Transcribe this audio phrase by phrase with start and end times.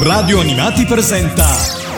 [0.00, 1.44] Radio Animati presenta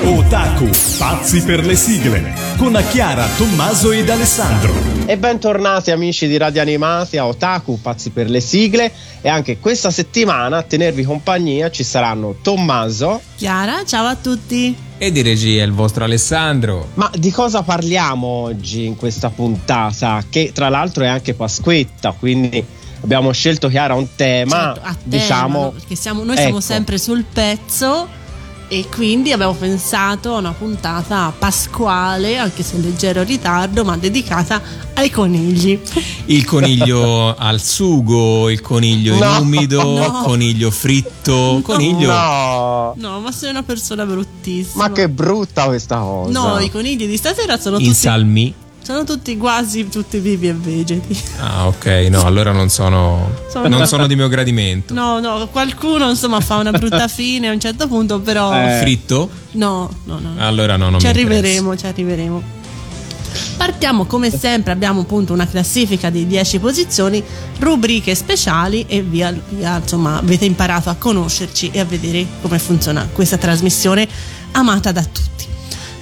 [0.04, 4.72] Otaku, pazzi per le sigle, con Chiara, Tommaso ed Alessandro.
[5.04, 8.90] E bentornati amici di Radio Animati a Otaku, pazzi per le sigle.
[9.20, 14.74] E anche questa settimana a tenervi compagnia ci saranno Tommaso, Chiara, ciao a tutti.
[14.96, 16.88] E di regia il vostro Alessandro.
[16.94, 20.24] Ma di cosa parliamo oggi in questa puntata?
[20.28, 22.64] Che tra l'altro è anche Pasquetta, quindi
[23.02, 25.70] abbiamo scelto Chiara un tema, Certo, a tema, diciamo, no?
[25.70, 26.60] perché siamo, noi siamo ecco.
[26.60, 28.18] sempre sul pezzo
[28.72, 34.62] e quindi abbiamo pensato a una puntata pasquale, anche se in leggero ritardo, ma dedicata
[34.94, 35.76] ai conigli.
[36.26, 39.24] Il coniglio al sugo, il coniglio No.
[39.24, 40.22] in umido, No.
[40.22, 42.12] coniglio fritto, coniglio...
[42.12, 44.86] No, No, ma sei una persona bruttissima.
[44.86, 46.30] ma che brutta questa cosa.
[46.38, 48.54] No, i conigli di stasera sono In tutti, salmi.
[48.82, 51.16] Sono tutti quasi tutti vivi e vegeti.
[51.38, 54.92] Ah, ok, no, allora non sono, Sono- non sono di mio gradimento.
[54.94, 58.78] No, no, qualcuno insomma fa una brutta fine a un certo punto, però Eh.
[58.80, 59.28] Fritto?
[59.52, 60.34] no, no, no.
[60.38, 61.38] Allora no, non ci mi interessa.
[61.38, 62.42] arriveremo, ci arriveremo.
[63.56, 67.22] Partiamo come sempre, abbiamo appunto una classifica di 10 posizioni,
[67.58, 73.06] rubriche speciali e via, via, insomma avete imparato a conoscerci e a vedere come funziona
[73.12, 74.08] questa trasmissione
[74.52, 75.44] amata da tutti.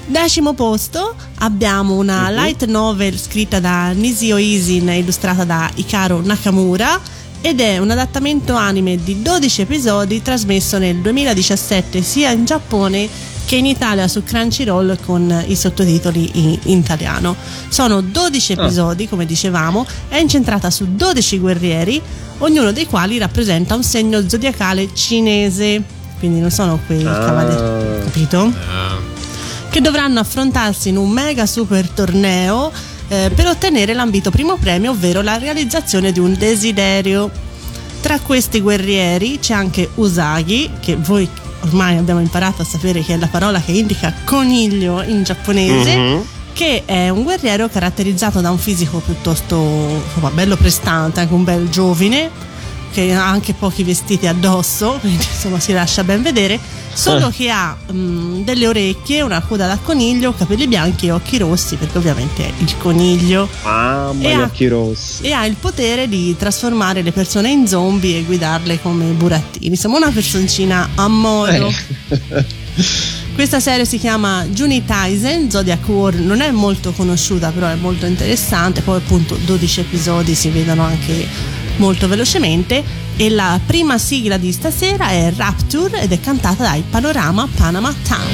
[0.07, 7.01] Decimo posto abbiamo una light novel scritta da Nisio Isin e illustrata da Hikaru Nakamura
[7.41, 13.09] ed è un adattamento anime di 12 episodi trasmesso nel 2017 sia in Giappone
[13.47, 17.35] che in Italia su Crunchyroll con i sottotitoli in, in italiano.
[17.69, 21.99] Sono 12 episodi, come dicevamo, è incentrata su 12 guerrieri,
[22.39, 25.83] ognuno dei quali rappresenta un segno zodiacale cinese,
[26.19, 27.19] quindi non sono quei Ah.
[27.25, 28.53] cavalieri, capito?
[28.71, 29.08] Ah,
[29.71, 32.71] che dovranno affrontarsi in un mega super torneo
[33.09, 37.31] eh, per ottenere l'ambito primo premio, ovvero la realizzazione di un desiderio.
[38.01, 41.29] Tra questi guerrieri c'è anche Usagi, che voi
[41.65, 46.23] ormai abbiamo imparato a sapere che è la parola che indica coniglio in giapponese, Mhm.
[46.53, 49.57] che è un guerriero caratterizzato da un fisico piuttosto
[50.07, 52.31] insomma, bello prestante, anche un bel giovine,
[52.93, 56.59] che ha anche pochi vestiti addosso, quindi insomma si lascia ben vedere,
[56.93, 57.33] solo Eh.
[57.33, 61.99] che ha mm, delle orecchie, una coda da coniglio, capelli bianchi e occhi rossi, perché
[61.99, 63.49] ovviamente è il coniglio.
[63.63, 65.23] Mamma, E gli ha- occhi rossi.
[65.23, 69.77] E ha il potere di trasformare le persone in zombie e guidarle come burattini.
[69.77, 71.69] Siamo una personcina a modo.
[72.09, 72.45] Eh.
[73.35, 78.05] Questa serie si chiama Juni Taisen, Zodiac War non è molto conosciuta però è molto
[78.05, 81.27] interessante, poi appunto 12 episodi si vedono anche
[81.79, 82.85] molto velocemente
[83.17, 88.27] e la prima sigla di stasera è Rapture ed è cantata dai Panorama Panama Town.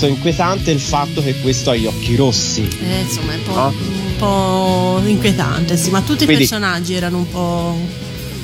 [0.00, 2.62] È stato inquietante il fatto che questo ha gli occhi rossi.
[2.62, 3.66] Eh, insomma, è un po', Ah.
[3.66, 7.76] un po' inquietante, sì, ma tutti Quindi- i personaggi erano un po',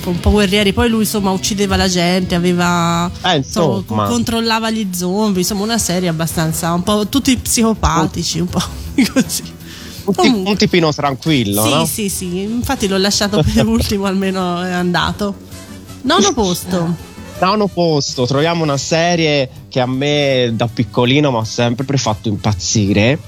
[0.05, 0.75] un po' guerrieri.
[0.75, 3.11] Poi lui, insomma, uccideva la gente, aveva.
[3.23, 3.82] Eh, insomma.
[3.87, 6.75] co- controllava gli zombie, insomma, una serie abbastanza.
[6.75, 8.61] un po' tutti psicopatici, un po'
[9.14, 9.43] così.
[10.05, 10.50] Un, Comunque.
[10.50, 11.87] un tipino tranquillo, Sì, no?
[11.87, 15.35] sì, sì, infatti l'ho lasciato per ultimo, almeno è andato.
[16.02, 16.94] Nono posto.
[17.38, 23.19] Nono posto, troviamo una serie che a me da piccolino mi ha sempre fatto impazzire.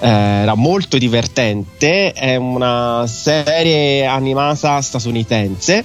[0.00, 2.12] Eh, era molto divertente.
[2.12, 5.84] È una serie animata statunitense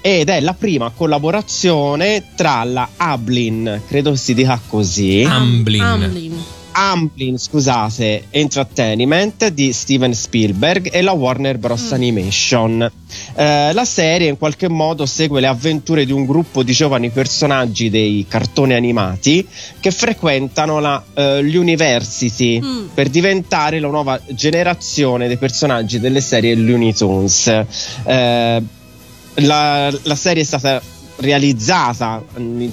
[0.00, 5.24] ed è la prima collaborazione tra la Ablin, credo si dica così.
[5.26, 5.82] Amblin.
[5.82, 6.44] Amblin.
[6.76, 11.92] Amblin, scusate, Entertainment di Steven Spielberg e la Warner Bros.
[11.92, 12.90] Animation.
[13.36, 17.90] Eh, la serie in qualche modo segue le avventure di un gruppo di giovani personaggi
[17.90, 19.46] dei cartoni animati
[19.78, 22.86] che frequentano la, eh, l'University Mm.
[22.94, 27.46] per diventare la nuova generazione dei personaggi delle serie Looney Tunes.
[28.04, 28.62] Eh,
[29.38, 30.80] la, la serie è stata
[31.16, 32.22] realizzata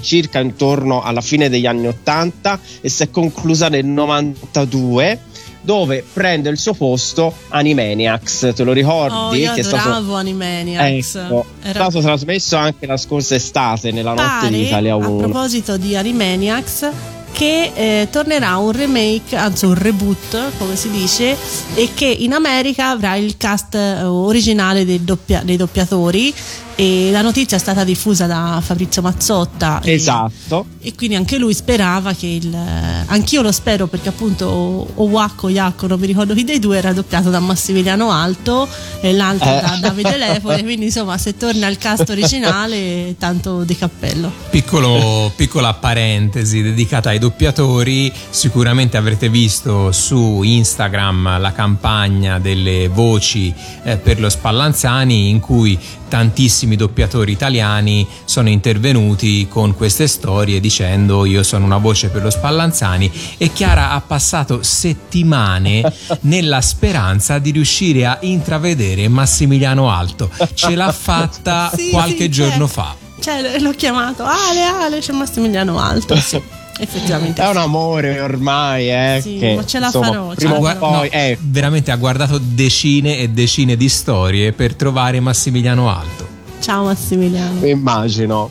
[0.00, 5.18] circa intorno alla fine degli anni 80 e si è conclusa nel 92
[5.64, 9.38] dove prende il suo posto Animaniacs te lo Oh, ricordi?
[9.38, 11.14] io che è stato, Animaniacs.
[11.14, 14.96] ecco, è Era- stato trasmesso anche la scorsa estate nella notte pare, di Italia a
[14.96, 16.88] 1 proposito di Animaniacs
[17.32, 21.34] che eh, tornerà un remake, anzi un reboot come si dice
[21.74, 26.34] e che in America avrà il cast eh, originale dei, doppia- dei doppiatori
[26.74, 30.66] e la notizia è stata diffusa da Fabrizio Mazzotta e- esatto.
[30.80, 35.98] e quindi anche lui sperava che il anch'io lo spero perché appunto Owacco Iacco non
[36.00, 38.66] mi ricordo chi dei due era doppiato da Massimiliano Alto
[39.00, 39.60] e l'altro Eh.
[39.60, 44.30] da Davide Lepore quindi insomma se torna al cast originale tanto di cappello.
[44.50, 53.52] Piccolo- piccola parentesi dedicata ai doppiatori, sicuramente avrete visto su Instagram la campagna delle voci
[53.84, 55.78] eh, per lo Spallanzani in cui
[56.12, 62.28] tantissimi doppiatori italiani sono intervenuti con queste storie dicendo io sono una voce per lo
[62.28, 65.90] Spallanzani e Chiara ha passato settimane
[66.28, 70.28] nella speranza di riuscire a intravedere Massimiliano Alto.
[70.52, 72.94] Ce l'ha fatta Sì, qualche sì, giorno cioè, fa.
[73.18, 76.38] cioè l'ho chiamato Ale Ale c'è Massimiliano Alto sì
[76.78, 80.58] effettivamente è un amore ormai eh, Sì, che, ma ce la insomma, farò, prima la
[80.58, 80.78] o farò.
[80.78, 86.26] poi No, eh, veramente ha guardato decine e decine di storie per trovare Massimiliano Alto.
[86.60, 88.50] ciao Massimiliano Immagino.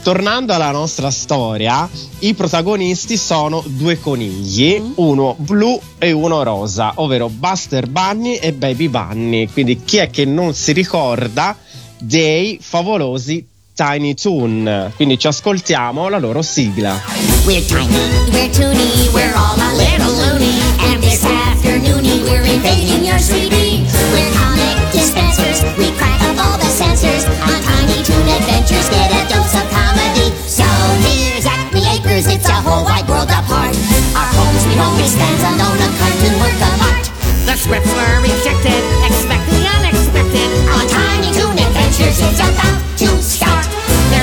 [0.00, 1.86] Tornando alla nostra storia,
[2.20, 4.90] i protagonisti sono due conigli, Mm.
[4.94, 9.48] uno blu e uno rosa, ovvero Buster Bunny e Baby Bunny.
[9.48, 11.54] Quindi chi è che non si ricorda
[11.98, 13.44] dei favolosi
[13.78, 14.90] Tiny Toon?
[14.96, 17.00] Quindi ci ascoltiamo la loro sigla.
[17.46, 17.94] We're tiny,
[18.34, 20.58] we're toony, we're all a little loony.
[20.90, 23.86] And this afternoony, we're invading your 3D.
[24.10, 27.22] We're comic dispensers, we crack up all the sensors.
[27.46, 30.34] On Tiny Toon Adventures, get a dose of comedy.
[30.50, 30.66] So
[31.06, 33.78] here's Acme Acres, it's a whole wide world apart.
[34.18, 37.06] Our home sweet home stands alone, a cartoon work of art.
[37.46, 40.50] The scripts were rejected, expect the unexpected.
[40.66, 43.06] On Tiny Toon Adventures, it's about to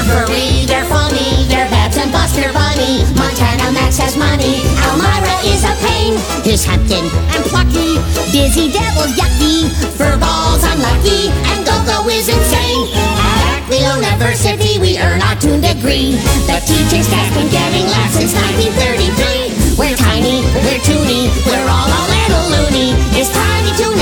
[0.05, 3.01] furry, they're funny, they're Babs and Buster Bunny.
[3.17, 6.13] Montana Max has money, Elmira is a pain.
[6.45, 7.97] Here's Hampton and Plucky,
[8.29, 12.85] Dizzy Devil's yucky, Furballs unlucky, and Go-Go is insane.
[12.93, 16.17] At Acme University, we earn our Toon degree.
[16.45, 19.75] The teaching staff's been getting laughs since 1933.
[19.75, 22.93] We're tiny, we're toony, we're all a little loony.
[23.17, 23.97] It's Tiny Toon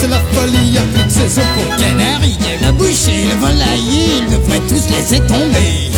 [0.00, 2.38] c'est la folie, de saison pour canari.
[2.64, 5.90] Le boucher, le volailler, ils devraient tous laisser tomber.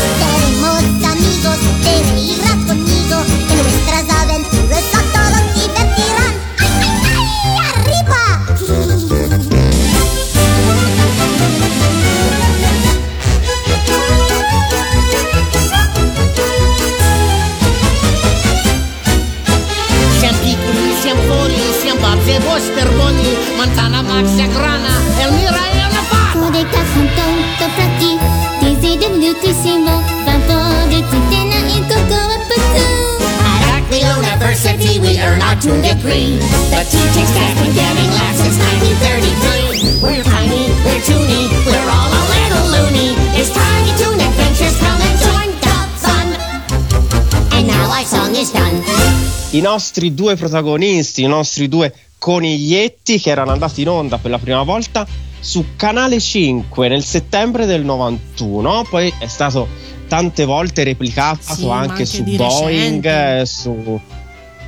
[23.60, 24.88] Montana Max grana,
[25.18, 26.38] Elmira è una pata.
[26.38, 28.16] Con dei caffantoni frati,
[28.58, 33.22] desi dell'ultissimo, fanto di Tintena e Coco e Putu.
[33.44, 36.38] At Acme University we earn our Toon degree.
[36.70, 40.00] The teaching staff been getting laughs since 1933.
[40.00, 43.12] We're tiny, we're toony, we're all a little loony.
[43.36, 46.28] It's Tiny Toon Adventures, come and join the fun.
[47.52, 48.80] And now our song is done.
[49.52, 54.38] I nostri due protagonisti, i nostri due coniglietti che erano andati in onda per la
[54.38, 55.06] prima volta
[55.40, 59.66] su Canale 5 nel settembre del 91, poi è stato
[60.06, 63.46] tante volte replicato Sì, anche, anche su Boeing, recente.
[63.46, 64.00] su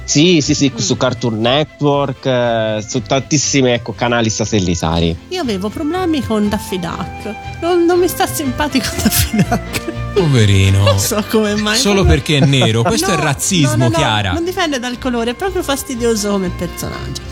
[0.04, 0.78] sì, sì, sì, Mm.
[0.78, 5.16] su Cartoon Network, eh, su tantissimi ecco, canali satellitari.
[5.28, 7.35] Io avevo problemi con Daffy Duck.
[7.61, 9.92] Non, non mi sta simpatico Daffy Duck.
[10.14, 10.82] Poverino.
[10.85, 11.78] Non so come mai.
[11.78, 12.82] Solo perché è nero.
[12.82, 14.32] Questo No, è razzismo, no, no, no, Chiara.
[14.32, 17.30] Non dipende dal colore, è proprio fastidioso come personaggio.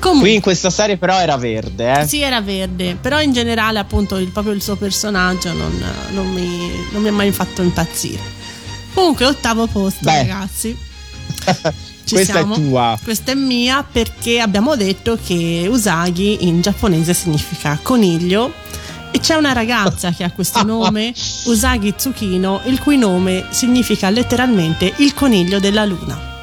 [0.00, 2.06] Qui Comunque, in questa serie però era verde, eh.
[2.06, 5.78] sì, era verde, però in generale, appunto, il, proprio il suo personaggio non,
[6.12, 8.22] non mi, non mi ha mai fatto impazzire.
[8.94, 10.16] Comunque, ottavo posto, Beh.
[10.16, 10.74] ragazzi.
[12.04, 12.54] Ci Questa siamo.
[12.54, 12.98] è tua.
[13.02, 18.52] Questa è mia perché abbiamo detto che Usagi in giapponese significa coniglio.
[19.12, 21.12] E c'è una ragazza che ha questo nome,
[21.44, 26.39] Usagi Tsukino, il cui nome significa letteralmente il coniglio della luna.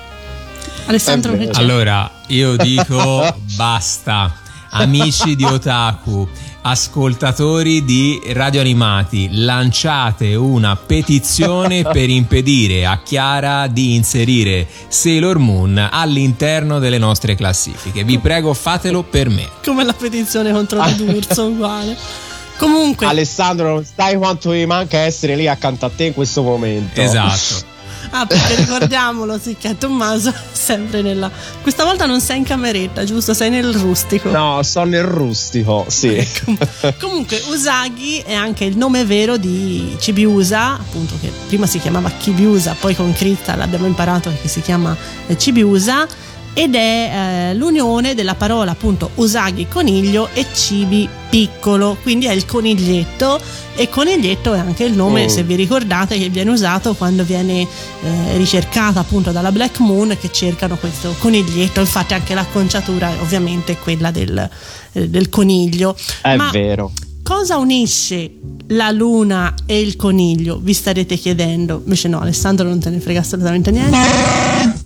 [0.87, 1.49] Alessandro c'è?
[1.53, 4.41] Allora, io dico basta.
[4.69, 6.27] Amici di Otaku,
[6.61, 15.87] ascoltatori di Radio Animati, lanciate una petizione per impedire a Chiara di inserire Sailor Moon
[15.89, 18.03] all'interno delle nostre classifiche.
[18.03, 19.49] Vi prego, fatelo per me.
[19.63, 21.97] come la petizione contro la D'Urso uguale.
[22.57, 26.99] Comunque, Alessandro, non sai quanto mi manca essere lì accanto a te in questo momento.
[26.99, 27.75] Esatto.
[28.11, 31.29] Ah, perché ricordiamolo, sì, che Tommaso è sempre nella.
[31.61, 33.33] Questa volta non sei in cameretta, giusto?
[33.33, 34.29] Sei nel rustico.
[34.29, 36.15] No, sto nel rustico, sì.
[36.15, 36.55] Ecco.
[36.99, 42.75] Comunque, Usagi è anche il nome vero di Chibiusa, appunto, che prima si chiamava Kibiusa,
[42.79, 44.95] poi con Crystal abbiamo imparato che si chiama
[45.27, 46.07] eh, Chibiusa.
[46.57, 52.47] Ed è eh, l'unione della parola appunto Usagi coniglio e Cibi piccolo, quindi è il
[52.47, 53.39] coniglietto
[53.75, 55.27] e coniglietto è anche il nome, Mm.
[55.27, 60.31] se vi ricordate, che viene usato quando viene eh, ricercata appunto dalla Black Moon che
[60.31, 64.49] cercano questo coniglietto, infatti anche l'acconciatura è ovviamente quella del,
[64.93, 65.95] eh, del coniglio.
[66.23, 66.91] È Ma vero.
[67.27, 68.31] Cosa unisce
[68.67, 70.59] la luna e il coniglio?
[70.59, 71.81] Vi starete chiedendo.
[71.83, 73.97] Invece no, Alessandro non te ne frega assolutamente niente.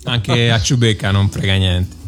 [0.02, 2.01] Anche a Ciubecca non frega niente.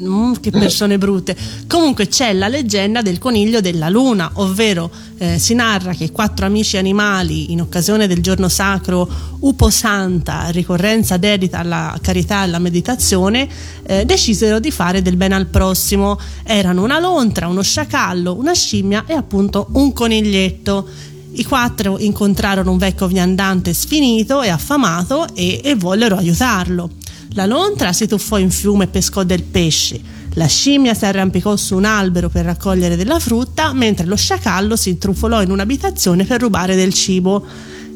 [0.00, 1.36] Mm, che persone brutte.
[1.66, 4.88] Comunque c'è la leggenda del coniglio della luna, ovvero
[5.18, 9.08] eh, si narra che quattro amici animali, in occasione del giorno sacro
[9.40, 13.48] Upo Santa, ricorrenza dedita alla carità e alla meditazione,
[13.82, 16.16] eh, decisero di fare del bene al prossimo.
[16.44, 20.86] Erano una lontra, uno sciacallo, una scimmia e appunto un coniglietto.
[21.32, 26.88] I quattro incontrarono un vecchio viandante sfinito e affamato e, e vollero aiutarlo.
[27.34, 30.00] La lontra si tuffò in fiume e pescò del pesce.
[30.34, 34.90] La scimmia si arrampicò su un albero per raccogliere della frutta, mentre lo sciacallo si
[34.90, 37.44] intrufolò in un'abitazione per rubare del cibo.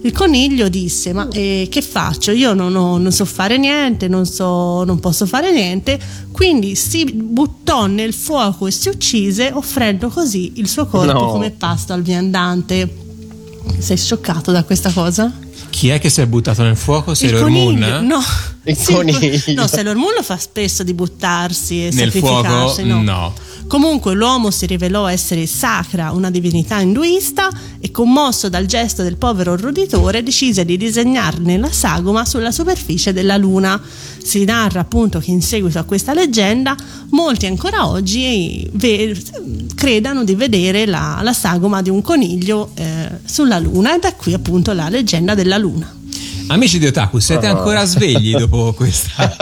[0.03, 2.33] Il coniglio disse: Ma eh, che faccio?
[2.33, 5.99] Io non, ho- non so fare niente, non, so, non posso fare niente.
[6.33, 11.27] Quindi si buttò nel fuoco e si uccise, offrendo così il suo corpo No.
[11.33, 12.97] come pasto al viandante.
[13.79, 15.33] Sei scioccato da questa cosa?
[15.71, 17.15] Chi è che si è buttato nel fuoco?
[17.15, 17.75] Sailor Moon?
[17.75, 18.21] coniglio, No.
[18.64, 19.40] Il Sì, coniglio.
[19.54, 22.83] No, Sailor Moon lo fa spesso di buttarsi e Nel sacrificarsi.
[22.83, 22.83] fuoco?
[22.85, 23.02] no.
[23.02, 23.35] No.
[23.69, 27.49] Comunque l'uomo si rivelò essere Sacra, una divinità induista,
[27.81, 33.38] e commosso dal gesto del povero roditore decise di disegnarne la sagoma sulla superficie della
[33.38, 33.81] luna.
[34.23, 36.76] Si narra appunto che in seguito a questa leggenda
[37.11, 39.16] molti ancora oggi ve-
[39.75, 44.35] credano di vedere la, la sagoma di un coniglio eh, sulla luna e da qui
[44.35, 46.00] appunto la leggenda della luna.
[46.49, 49.34] Amici di Otaku, siete ancora svegli dopo questa,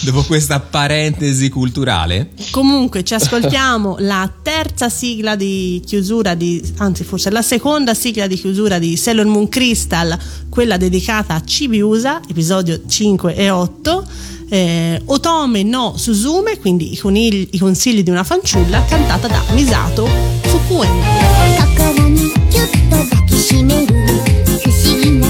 [0.00, 2.30] dopo questa parentesi culturale?
[2.50, 8.36] Comunque ci ascoltiamo la terza sigla di chiusura di, anzi forse la seconda sigla di
[8.36, 10.16] chiusura di Sailor Moon Crystal,
[10.48, 14.06] quella dedicata a Chibiusa, episodio 5 e 8.
[14.48, 20.08] Eh, Otome no Suzume, quindi i, conigli- i consigli di una fanciulla, cantata da Misato
[20.42, 21.26] Fukuenda.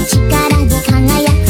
[0.07, 1.46] 力で輝く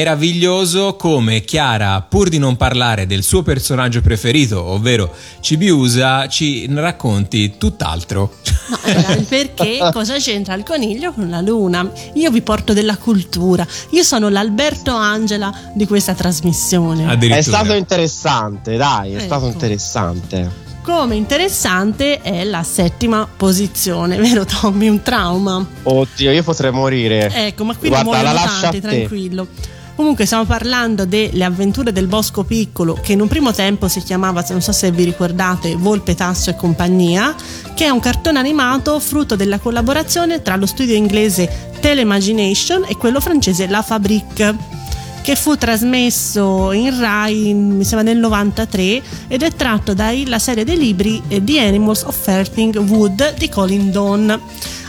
[0.00, 7.58] meraviglioso come Chiara, pur di non parlare del suo personaggio preferito, ovvero Cibiusa, ci racconti
[7.58, 8.32] tutt'altro.
[8.68, 11.90] No, perché cosa c'entra il coniglio con la luna?
[12.14, 13.66] Io vi porto della cultura.
[13.90, 17.04] Io sono l'Alberto Angela di questa trasmissione.
[17.04, 17.36] Addirittura.
[17.36, 19.24] È stato interessante, dai, è Ecco.
[19.24, 20.68] stato interessante.
[20.80, 24.88] Come interessante è la settima posizione, vero Tommy?
[24.88, 25.62] Un trauma.
[25.82, 27.30] Oddio, io potrei morire.
[27.48, 29.08] Ecco, ma qui Guarda, la muoiono lascio tanti, a te.
[29.94, 34.44] Comunque stiamo parlando delle avventure del bosco piccolo che in un primo tempo si chiamava,
[34.50, 37.34] non so se vi ricordate, Volpe Tasso e compagnia,
[37.74, 43.20] che è un cartone animato frutto della collaborazione tra lo studio inglese Teleimagination e quello
[43.20, 44.78] francese La Fabrique
[45.22, 50.78] che fu trasmesso in Rai mi sembra nel 93 ed è tratto dalla serie dei
[50.78, 54.40] libri eh, The Animals of Earthing Wood di Colin Dawn.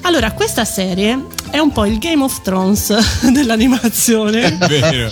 [0.03, 2.95] Allora, questa serie è un po' il Game of Thrones
[3.31, 5.11] dell'animazione Vero.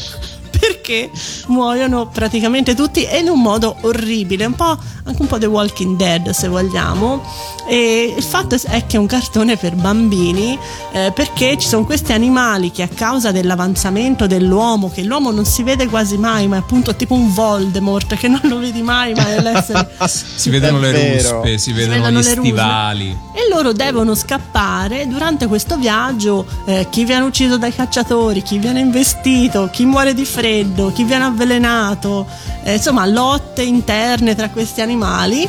[0.89, 1.12] Perché
[1.47, 5.95] muoiono praticamente tutti e in un modo orribile, un po' anche un po' The Walking
[5.95, 7.21] Dead se vogliamo.
[7.67, 10.58] E il fatto è che è un cartone per bambini
[10.91, 15.62] eh, perché ci sono questi animali che a causa dell'avanzamento dell'uomo, che l'uomo non si
[15.62, 19.28] vede quasi mai, ma è appunto tipo un Voldemort che non lo vedi mai, ma
[19.28, 21.32] è l'essere Si vedono È le vero.
[21.41, 22.41] ruspe, si vedono, vedono gli ruspe.
[22.41, 23.17] stivali.
[23.36, 28.80] e loro devono scappare durante questo viaggio eh, chi viene ucciso dai cacciatori chi viene
[28.80, 32.25] investito chi muore di freddo chi viene avvelenato
[32.63, 35.47] eh, insomma lotte interne tra questi animali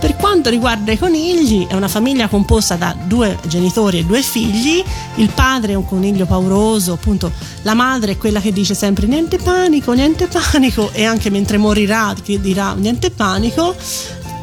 [0.00, 4.82] per quanto riguarda i conigli, è una famiglia composta da due genitori e due figli.
[5.16, 7.30] Il padre è un coniglio pauroso, appunto,
[7.62, 12.14] la madre è quella che dice sempre niente panico, niente panico, e anche mentre morirà
[12.24, 13.76] dirà niente panico.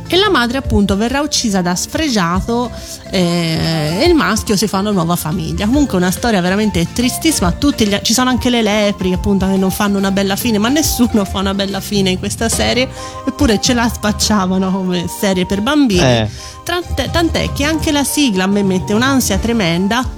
[0.10, 2.72] E la madre, appunto, verrà uccisa da sfregiato
[3.12, 5.65] eh, e il maschio si fa una nuova famiglia.
[5.65, 7.52] Comunque, una storia veramente tristissima.
[7.52, 10.70] Tutti gli- ci sono anche le lepri, appunto, che non fanno una bella fine, ma
[10.70, 12.88] nessuno fa una bella fine in questa serie.
[13.28, 16.00] Eppure ce la spacciavano come serie per bambini.
[16.00, 16.30] Eh.
[16.63, 20.10] Tant'è, tant'è che anche la sigla a me mette un'ansia tremenda,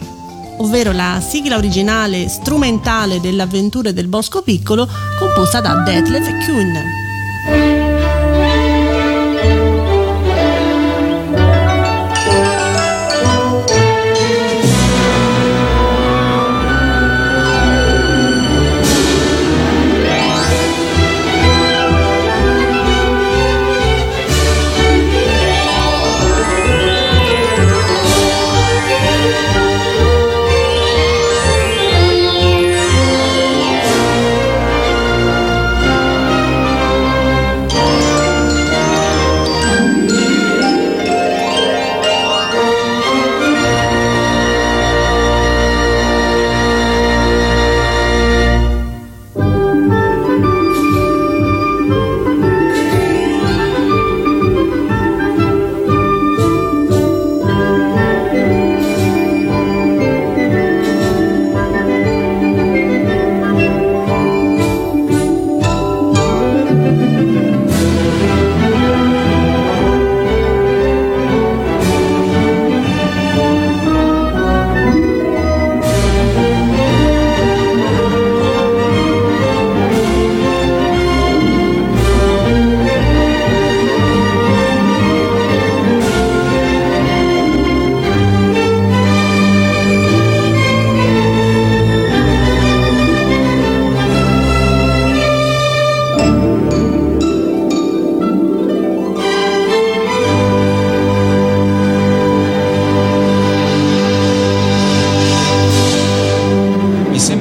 [0.57, 7.08] ovvero la sigla originale strumentale delle avventure del Bosco Piccolo, composta da Detlef Kuhn.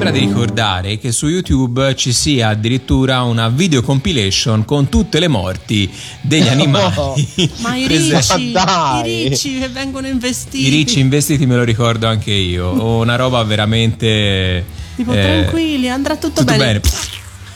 [0.09, 5.27] Sembra di ricordare che su YouTube ci sia addirittura una video compilation con tutte le
[5.27, 5.87] morti
[6.21, 7.27] degli animali.
[7.57, 8.45] Ma i presenti.
[8.49, 10.65] ricci, Ma i ricci che vengono investiti.
[10.65, 12.69] I ricci investiti me lo ricordo anche io.
[12.69, 14.65] Ho una roba veramente.
[14.95, 16.79] Tipo, eh, tranquilli, andrà tutto, tutto bene.
[16.79, 16.81] bene.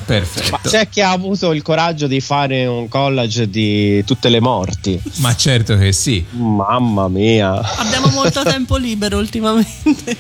[0.05, 0.51] Perfetto.
[0.51, 5.01] Ma c'è chi ha avuto il coraggio di fare un collage di tutte le morti.
[5.17, 6.23] Ma certo che sì.
[6.31, 7.59] Mamma mia.
[7.77, 10.17] Abbiamo molto tempo libero ultimamente.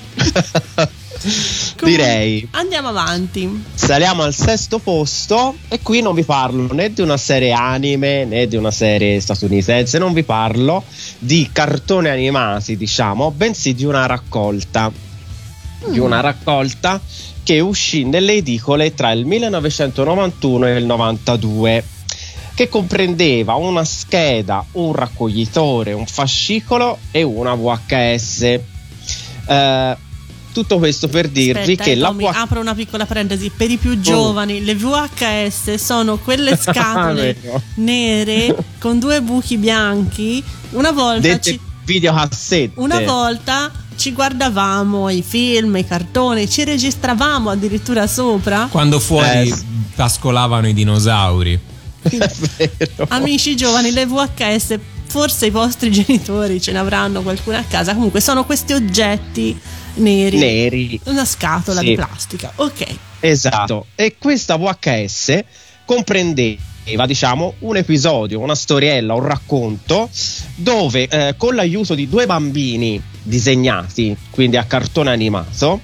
[1.83, 2.47] Direi.
[2.51, 3.63] Andiamo avanti.
[3.73, 8.47] Saliamo al sesto posto e qui non vi parlo né di una serie anime né
[8.47, 10.83] di una serie statunitense, non vi parlo
[11.19, 14.91] di cartoni animati, diciamo, bensì di una raccolta.
[15.85, 16.99] Di una raccolta
[17.43, 21.83] che uscì nelle edicole tra il 1991 e il 92
[22.55, 28.41] che comprendeva una scheda, un raccoglitore, un fascicolo e una VHS.
[29.47, 29.97] Eh,
[30.53, 33.51] tutto questo per dirvi Aspetta, che eh, la Tommy, apro una piccola parentesi.
[33.55, 37.61] Per i più giovani, le VHS sono quelle scatole Vero.
[37.75, 40.41] nere con due buchi bianchi.
[40.71, 42.79] Una volta, dette ci, videocassette.
[42.79, 48.67] una volta ci guardavamo i film, i cartoni, ci registravamo addirittura sopra.
[48.71, 49.55] Quando fuori Eh.
[49.95, 51.59] pascolavano i dinosauri.
[52.03, 53.05] È vero.
[53.09, 57.93] Amici giovani, le VHS, forse i vostri genitori ce ne avranno qualcuna a casa.
[57.93, 59.57] Comunque, sono questi oggetti
[59.95, 60.37] neri.
[60.37, 60.99] Neri.
[61.05, 61.85] Una scatola Sì.
[61.87, 62.51] di plastica.
[62.55, 62.85] Ok.
[63.19, 63.87] Esatto.
[63.95, 65.43] E questa VHS
[65.85, 70.09] comprendeva, diciamo, un episodio, una storiella, un racconto
[70.55, 75.79] dove eh, con l'aiuto di due bambini disegnati, quindi a cartone animato,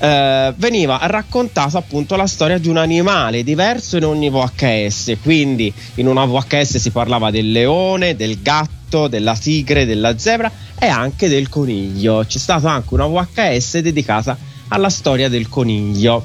[0.00, 5.16] eh, veniva raccontata appunto la storia di un animale diverso in ogni VHS.
[5.22, 8.78] Quindi in una VHS si parlava del leone, del gatto,
[9.08, 12.24] della tigre, della zebra e anche del coniglio.
[12.26, 14.36] C'è stata anche una VHS dedicata
[14.68, 16.24] alla storia del coniglio.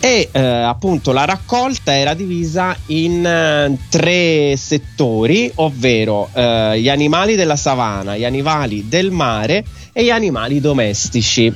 [0.00, 7.36] E eh, appunto la raccolta era divisa in eh, tre settori, ovvero eh, gli animali
[7.36, 11.52] della savana, gli animali del mare e gli animali domestici.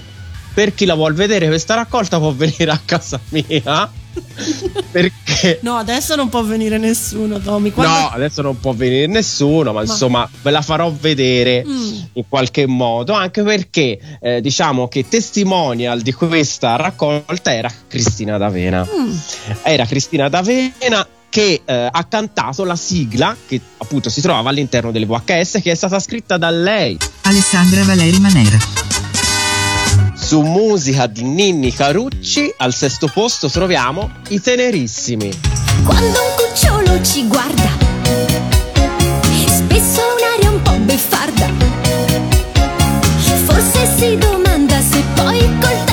[0.54, 3.90] Per chi la vuol vedere questa raccolta può venire a casa mia
[4.90, 7.70] perché No, adesso non può venire nessuno, Tommy.
[7.70, 11.94] Quando- No, adesso non può venire nessuno, ma, insomma ve la farò vedere Mm.
[12.14, 18.86] in qualche modo, anche perché eh, diciamo che testimonial di questa raccolta era Cristina D'Avena.
[18.86, 19.16] Mm.
[19.62, 25.06] Era Cristina D'Avena che eh, ha cantato la sigla che appunto si trovava all'interno delle
[25.06, 28.85] VHS che è stata scritta da lei Alessandra Valeri Manera.
[30.26, 32.52] Su musica di Ninni Carucci.
[32.56, 35.30] Al sesto posto troviamo i Tenerissimi.
[35.84, 37.70] Quando un cucciolo ci guarda,
[39.46, 41.48] spesso un'aria un po' beffarda.
[43.44, 45.85] Forse si domanda se poi col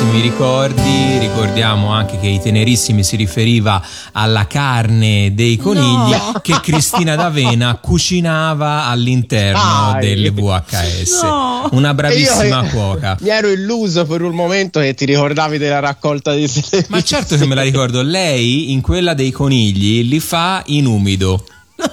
[0.00, 1.18] bellissimi ricordi.
[1.18, 3.82] Ricordiamo anche che i tenerissimi si riferiva
[4.12, 6.40] alla carne dei conigli No.
[6.42, 10.00] che Cristina D'Avena cucinava all'interno Dai.
[10.06, 11.22] delle VHS.
[11.22, 11.68] No.
[11.72, 13.16] Una bravissima io, cuoca.
[13.20, 16.84] Mi ero illuso per un momento che ti ricordavi della raccolta di Tenerissimi.
[16.88, 21.44] Ma certo che me la ricordo, lei in quella dei conigli li fa in umido.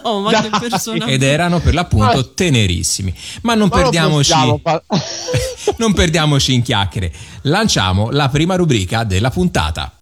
[0.04, 1.06] No, ma che persona.
[1.06, 3.14] ed erano per l'appunto tenerissimi.
[3.42, 4.62] Ma non Ma perdiamoci, possiamo
[5.78, 7.12] non perdiamoci in chiacchiere.
[7.44, 10.00] Lanciamo la prima rubrica della puntata.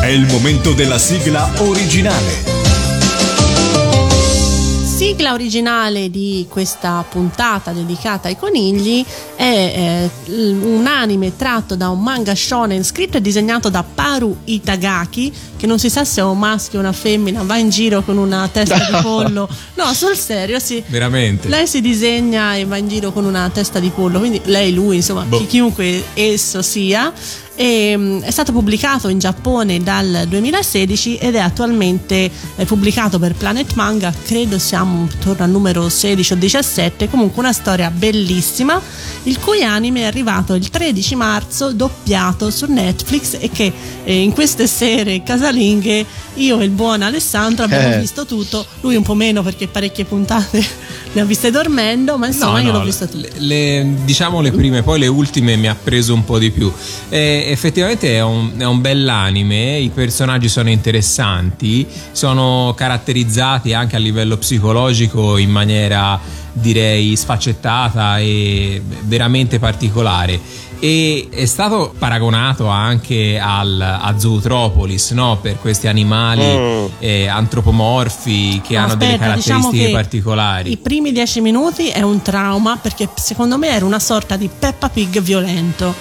[0.00, 2.65] È il momento della sigla originale.
[4.96, 9.04] Sigla originale di questa puntata dedicata ai conigli
[9.34, 15.30] è eh, un anime tratto da un manga shonen scritto e disegnato da Paru Itagaki
[15.56, 18.16] che non si sa se è un maschio o una femmina va in giro con
[18.16, 21.48] una testa di pollo no sul serio sì Veramente.
[21.48, 24.96] lei si disegna e va in giro con una testa di pollo, quindi lei, lui,
[24.96, 25.38] insomma, Boh.
[25.38, 27.12] chi- chiunque esso sia.
[27.58, 33.34] E, mm, è stato pubblicato in Giappone dal 2016 ed è attualmente eh, pubblicato per
[33.34, 38.78] Planet Manga, credo siamo intorno al numero 16 o 17, comunque una storia bellissima,
[39.22, 43.72] il cui anime è arrivato il 13 marzo doppiato su Netflix e che
[44.04, 48.00] eh, in queste sere casalinghe io e il buon Alessandro abbiamo Eh.
[48.00, 50.62] visto tutto, lui un po' meno perché parecchie puntate
[51.16, 53.26] le ha viste dormendo, ma insomma No, io no, l'ho vista tutta.
[53.38, 56.70] le- le- diciamo le prime, poi le ultime mi ha preso un po' di più.
[57.08, 63.98] Eh, effettivamente è un, è un bell'anime, i personaggi sono interessanti, sono caratterizzati anche a
[63.98, 66.20] livello psicologico in maniera
[66.60, 70.40] direi sfaccettata e veramente particolare.
[70.78, 75.38] E è stato paragonato anche al, a Zootropolis no?
[75.40, 76.86] per questi animali Mm.
[76.98, 80.70] eh, antropomorfi che No, hanno delle aspetta, diciamo caratteristiche che particolari.
[80.72, 84.88] I primi dieci minuti è un trauma perché secondo me era una sorta di Peppa
[84.90, 85.94] Pig violento,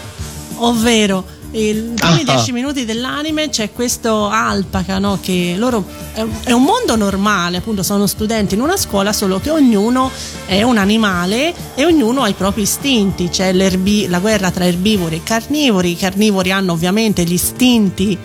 [0.58, 1.24] ovvero
[1.56, 2.34] i primi Ah.
[2.34, 8.08] dieci minuti dell'anime c'è questo alpaca no, che loro è, un mondo normale appunto sono
[8.08, 10.12] studenti in una scuola solo che ognuno
[10.46, 13.30] è un animale e ognuno ha i propri istinti.
[13.30, 15.92] C'è la guerra tra erbivori e carnivori.
[15.92, 18.18] I carnivori hanno ovviamente gli istinti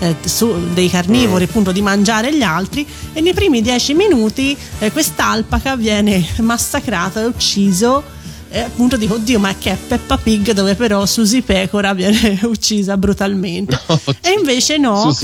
[0.00, 2.86] eh, su- dei carnivori appunto di mangiare gli altri.
[3.12, 8.16] E nei primi dieci minuti eh, quest'alpaca viene massacrato e ucciso
[8.50, 12.96] e appunto dico oddio ma che è Peppa Pig dove però Susi Pecora viene uccisa
[12.96, 13.78] brutalmente?
[14.20, 15.14] E invece no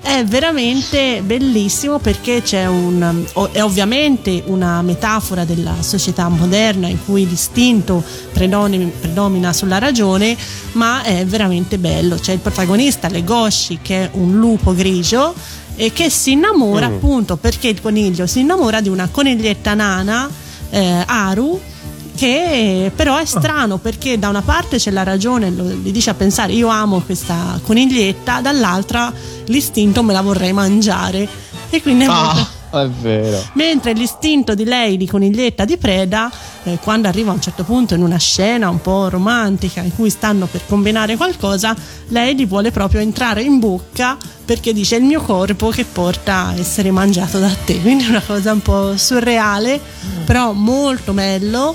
[0.00, 7.28] è veramente bellissimo perché c'è un è ovviamente una metafora della società moderna in cui
[7.28, 10.36] l'istinto predomina, sulla ragione
[10.72, 12.16] ma è veramente bello.
[12.16, 15.34] C'è il protagonista Legoshi che è un lupo grigio
[15.76, 20.30] e che si innamora appunto perché il coniglio si innamora di una coniglietta nana
[20.70, 21.60] eh, Aru
[22.16, 26.14] che però è strano perché da una parte c'è la ragione, lo, gli dice a
[26.14, 29.12] pensare io amo questa coniglietta, dall'altra
[29.46, 31.28] l'istinto me la vorrei mangiare
[31.70, 32.08] e quindi è
[32.74, 33.40] Ah, è vero.
[33.52, 36.30] Mentre l'istinto di lei di coniglietta di preda,
[36.64, 40.10] eh, quando arriva a un certo punto in una scena un po' romantica in cui
[40.10, 41.74] stanno per combinare qualcosa,
[42.08, 46.54] lei gli vuole proprio entrare in bocca perché dice il mio corpo che porta a
[46.54, 47.78] essere mangiato da te.
[47.82, 49.80] Quindi è una cosa un po' surreale,
[50.24, 51.74] però molto bello.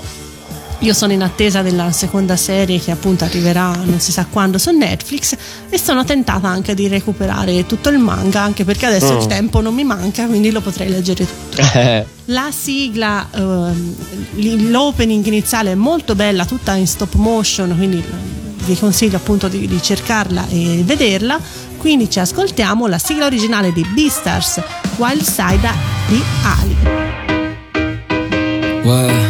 [0.80, 4.70] Io sono in attesa della seconda serie che appunto arriverà non si sa quando su
[4.70, 5.36] Netflix
[5.68, 9.74] e sono tentata anche di recuperare tutto il manga anche perché adesso il tempo non
[9.74, 11.62] mi manca quindi lo potrei leggere tutto.
[12.30, 13.94] La sigla, ehm,
[14.70, 19.66] l'opening iniziale è molto bella, tutta in stop motion, quindi eh, vi consiglio appunto di,
[19.66, 21.40] di cercarla e vederla.
[21.76, 24.60] Quindi ci ascoltiamo la sigla originale di Beastars
[24.96, 25.68] Wild Side
[26.06, 26.76] di Ali.
[28.84, 29.29] What?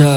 [0.00, 0.16] Sure.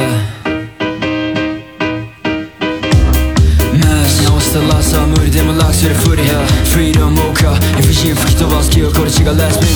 [4.53, 6.39] the last time we did my last year for you
[6.71, 9.75] freedom mocha if you fuck to was kill core chiga last been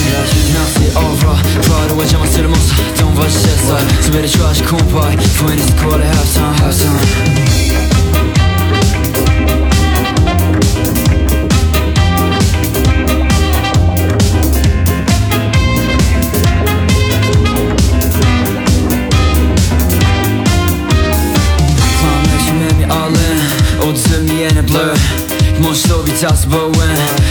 [0.53, 1.35] nothing over.
[1.67, 5.99] But what I'm still most don't watch this side so trash compa for any score
[5.99, 7.96] half time half time
[26.16, 26.70] もし飛び立つボー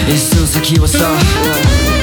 [0.07, 1.94] エン一寸先はさ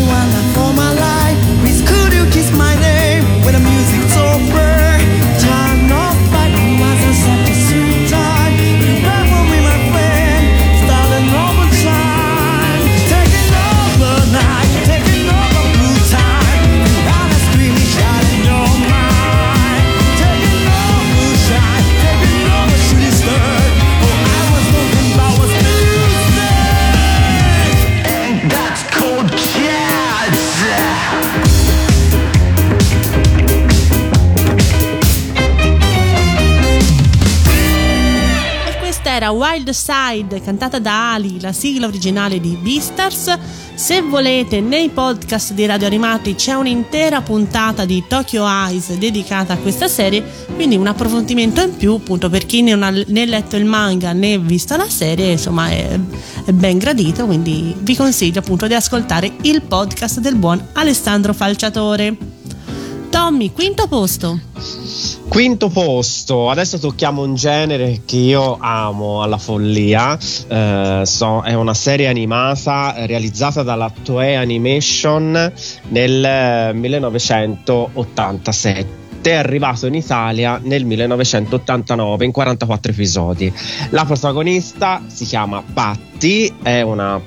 [0.00, 0.41] one
[39.62, 43.38] Wild Side cantata da Ali, la sigla originale di Beastars.
[43.74, 49.56] Se volete, nei podcast di Radio Animati c'è un'intera puntata di Tokyo Eyes dedicata a
[49.58, 50.24] questa serie,
[50.56, 54.36] quindi un approfondimento in più, appunto per chi non ha né letto il manga né
[54.36, 55.98] visto la serie, insomma è,
[56.44, 62.16] è ben gradito, quindi vi consiglio appunto di ascoltare il podcast del buon Alessandro Falciatore.
[63.10, 64.40] Tommy, quinto posto.
[65.32, 71.72] Quinto posto, adesso tocchiamo un genere che io amo alla follia, eh, so- è una
[71.72, 75.50] serie animata realizzata dalla Toei Animation
[75.88, 83.50] nel eh, 1987 è arrivato in Italia nel 1989 in 44 episodi.
[83.88, 87.18] La protagonista si chiama Patty, è una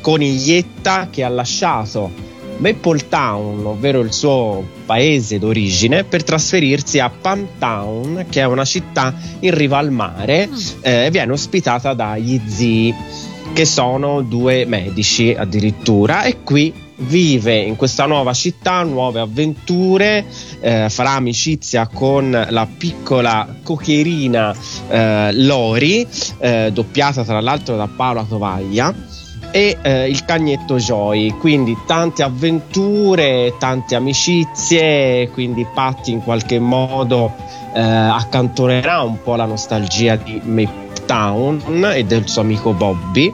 [0.00, 2.10] coniglietta che ha lasciato
[2.56, 8.64] Maple Town, ovvero il suo paese d'origine, per trasferirsi a Palm Town, che è una
[8.64, 10.48] città in riva al mare,
[10.80, 12.92] eh, e viene ospitata dagli zii,
[13.52, 20.24] che sono due medici addirittura, e qui vive in questa nuova città nuove avventure,
[20.60, 24.52] eh, farà amicizia con la piccola cocherina
[24.88, 26.04] eh, Lori,
[26.40, 28.92] eh, doppiata tra l'altro da Paola Tovaglia
[29.52, 37.32] e eh, il cagnetto Joy, quindi tante avventure, tante amicizie, quindi Patti in qualche modo
[37.74, 43.32] eh, accantonerà un po' la nostalgia di Mape Town e del suo amico Bobby.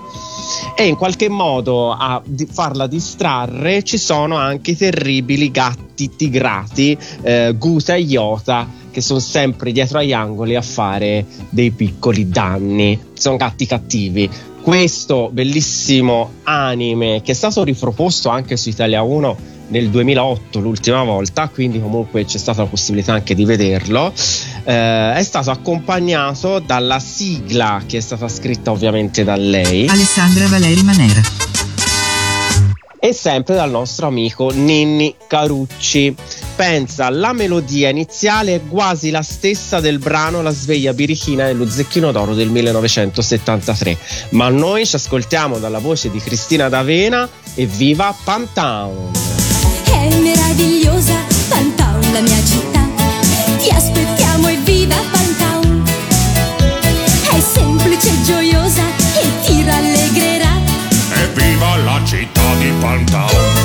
[0.77, 7.55] E in qualche modo a farla distrarre ci sono anche i terribili gatti tigrati eh,
[7.59, 12.99] Guta e Iota che sono sempre dietro agli angoli a fare dei piccoli danni.
[13.13, 14.31] Sono gatti cattivi
[14.67, 19.37] questo bellissimo anime che è stato riproposto anche su Italia 1
[19.69, 24.13] nel 2008 l'ultima volta, quindi comunque c'è stata la possibilità anche di vederlo.
[24.65, 30.83] eh, è stato accompagnato dalla sigla che è stata scritta ovviamente da lei Alessandra Valeri
[30.83, 31.21] Manera.
[32.99, 36.13] e sempre dal nostro amico Ninni Carucci.
[36.57, 42.11] Pensa, la melodia iniziale è quasi la stessa del brano La sveglia birichina dello Zecchino
[42.13, 43.99] d'Oro del 1973,
[44.31, 49.13] ma noi ci ascoltiamo dalla voce di Cristina D'Avena e viva Pantown!
[49.85, 51.15] È meravigliosa
[51.49, 52.89] Pantown, la mia città.
[53.59, 55.85] Ti aspettiamo e viva Pantown.
[57.33, 58.83] È semplice e gioiosa
[59.21, 60.59] e ti rallegrerà.
[61.17, 63.56] Evviva la città di Pantown!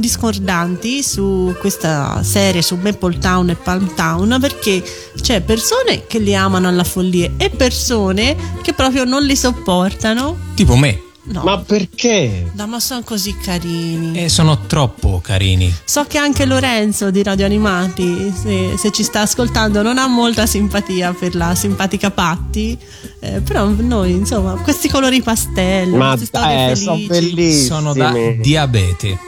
[0.00, 4.82] Discordanti su questa serie, su Maple Town e Palm Town, perché
[5.20, 10.36] c'è persone che li amano alla follia e persone che proprio non li sopportano.
[10.54, 11.02] Tipo me.
[11.22, 11.42] No.
[11.44, 12.50] Ma perché?
[12.54, 14.18] No, ma sono così carini.
[14.18, 15.72] E sono troppo carini.
[15.84, 20.46] So che anche Lorenzo di Radio Animati, se, se ci sta ascoltando, non ha molta
[20.46, 22.76] simpatia per la simpatica Patti,
[23.20, 27.06] eh, però noi, insomma, questi colori pastello, Ma queste storie eh, sono felici.
[27.34, 27.64] bellissimi.
[27.66, 29.18] Sono da diabete.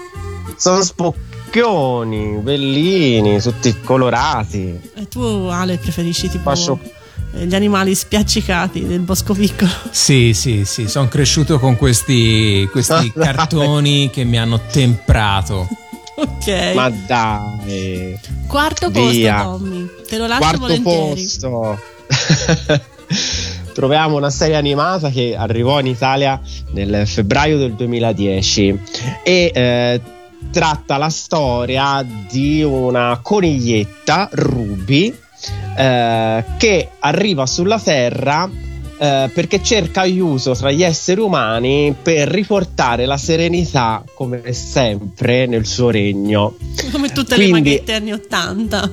[0.63, 4.79] Sono spocchioni, bellini, tutti colorati.
[4.95, 6.79] E tu, Ale, preferisci tipo Faccio-
[7.35, 9.69] eh, gli animali spiaccicati del bosco piccolo?
[9.91, 15.67] Sì, sì, sì, sono cresciuto con questi, questi cartoni che mi hanno temprato.
[16.15, 16.75] ok.
[16.77, 18.17] Ma dai.
[18.47, 19.43] Quarto Via.
[19.43, 19.89] posto, Tommy.
[20.09, 21.23] Te lo lascio Quarto volentieri.
[21.23, 21.81] posto.
[23.75, 26.41] Troviamo una serie animata che arrivò in Italia
[26.71, 28.81] nel febbraio del 2010
[29.25, 30.01] e eh,
[30.51, 35.15] tratta la storia di una coniglietta, Ruby,
[35.77, 38.49] eh, che arriva sulla Terra
[38.99, 45.67] eh, perché cerca aiuto tra gli esseri umani per riportare la serenità, come sempre, nel
[45.67, 46.55] suo regno.
[46.93, 48.91] Come tutte le Quindi- maghette anni 80.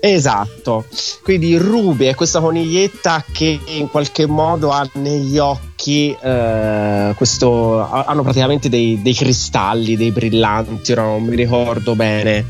[0.00, 0.86] Esatto,
[1.22, 8.04] quindi Ruby è questa coniglietta che in qualche modo ha negli occhi eh, questo, ha-
[8.06, 12.44] hanno praticamente dei, dei cristalli, dei brillanti, ora non mi ricordo bene,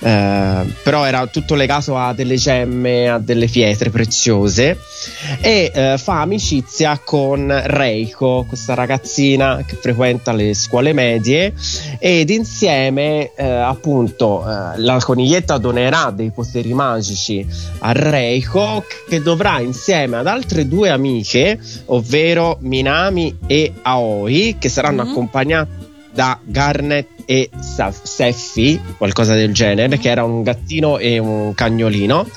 [0.00, 4.78] eh, però era tutto legato a delle gemme, a delle pietre preziose.
[5.40, 11.52] E eh, fa amicizia con Reiko, questa ragazzina che frequenta le scuole medie.
[11.98, 17.46] Ed insieme eh, appunto eh, la coniglietta donerà dei poteri magici
[17.80, 25.04] a Reiko che dovrà insieme ad altre due amiche ovvero Minami e Aoi che saranno
[25.04, 25.10] Mhm.
[25.10, 27.50] accompagnate da Garnet e
[28.02, 32.28] Seffi, qualcosa del genere, che era un gattino e un cagnolino,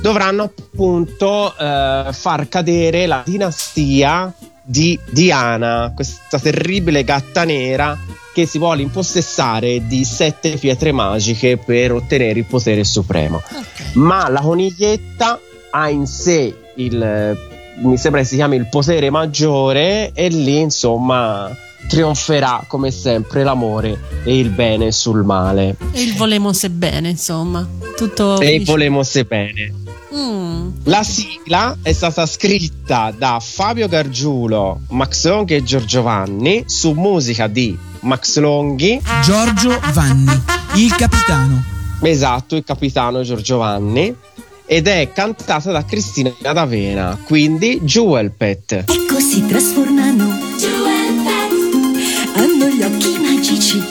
[0.00, 4.32] dovranno appunto eh, far cadere la dinastia
[4.62, 7.98] di Diana, questa terribile gatta nera
[8.32, 13.42] che si vuole impossessare di sette pietre magiche per ottenere il potere supremo.
[13.94, 17.48] Ma la coniglietta ha in sé il
[17.80, 21.50] mi sembra che si chiami il potere maggiore e lì insomma
[21.88, 25.76] trionferà come sempre l'amore e il bene sul male.
[25.92, 27.66] E il volemo se bene, insomma.
[27.96, 28.70] Tutto E felice.
[28.70, 29.74] volemo se bene.
[30.14, 30.68] Mm.
[30.84, 37.46] La sigla è stata scritta da Fabio Gargiulo, Max Longhi e Giorgio Vanni su musica
[37.46, 40.30] di Max Longhi, Giorgio Vanni,
[40.74, 41.62] il capitano.
[42.02, 44.14] esatto, il capitano Giorgio Vanni,
[44.72, 48.84] ed è cantata da Cristina D'Avena, quindi Jewel Pet.
[48.86, 50.28] Ecco si trasformano.
[50.58, 52.36] Jewel Pet.
[52.36, 53.82] Hanno gli occhi magici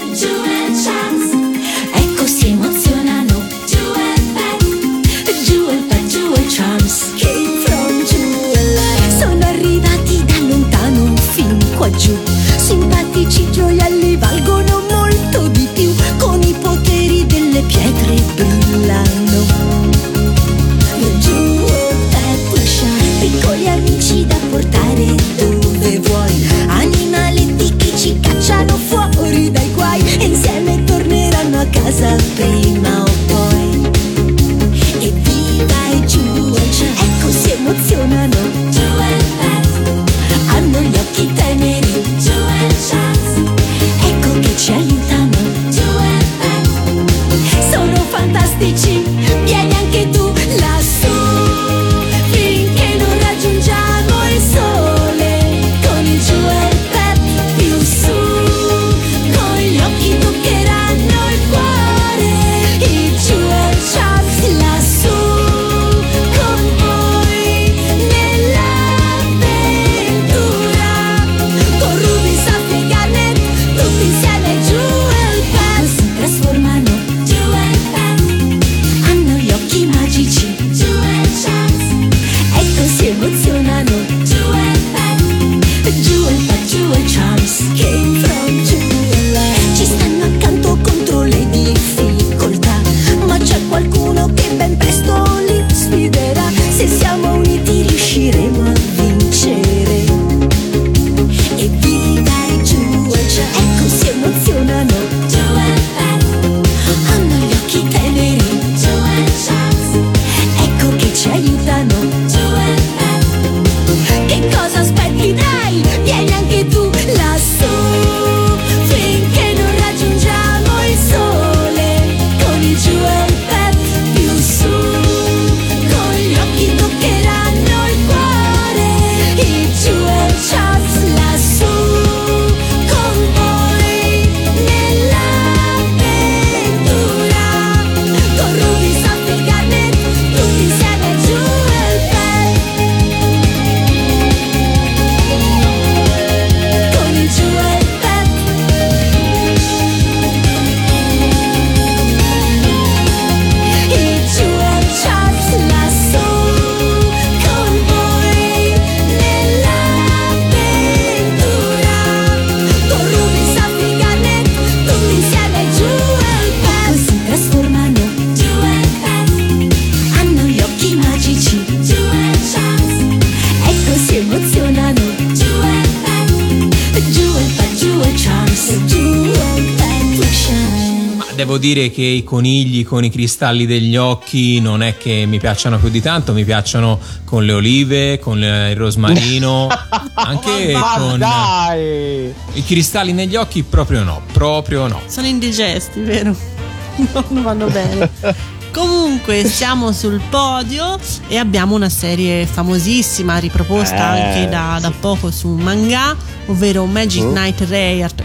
[181.73, 185.89] dire che i conigli con i cristalli degli occhi non è che mi piacciono più
[185.89, 189.67] di tanto, mi piacciono con le olive, con il rosmarino,
[190.15, 192.33] anche Ma con dai!
[192.53, 195.01] i cristalli negli occhi proprio no, proprio no.
[195.07, 196.35] Sono indigesti, vero?
[197.29, 198.09] Non vanno bene.
[198.71, 200.97] Comunque siamo sul podio
[201.27, 206.15] e abbiamo una serie famosissima riproposta Eh, anche da, da poco su un manga,
[206.47, 207.29] ovvero Magic Mm.
[207.31, 208.23] Knight Rayard.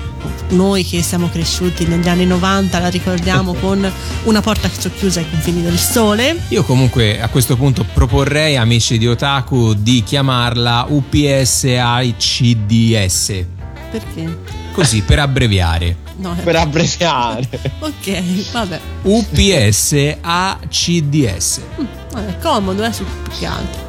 [0.50, 3.90] Noi che siamo cresciuti negli anni 90 la ricordiamo con
[4.24, 6.38] una porta socchiusa ai confini del sole.
[6.48, 10.86] Io comunque a questo punto proporrei amici di Otaku di chiamarla
[12.14, 13.44] UPSACDS,
[13.90, 14.62] Perché?
[14.74, 15.96] Così per abbreviare.
[16.16, 17.48] No, Per abbreviare.
[17.78, 18.80] ok, vabbè.
[20.32, 21.60] UPSACDS.
[22.12, 23.82] Vabbè, comodo, eh, su più che altro.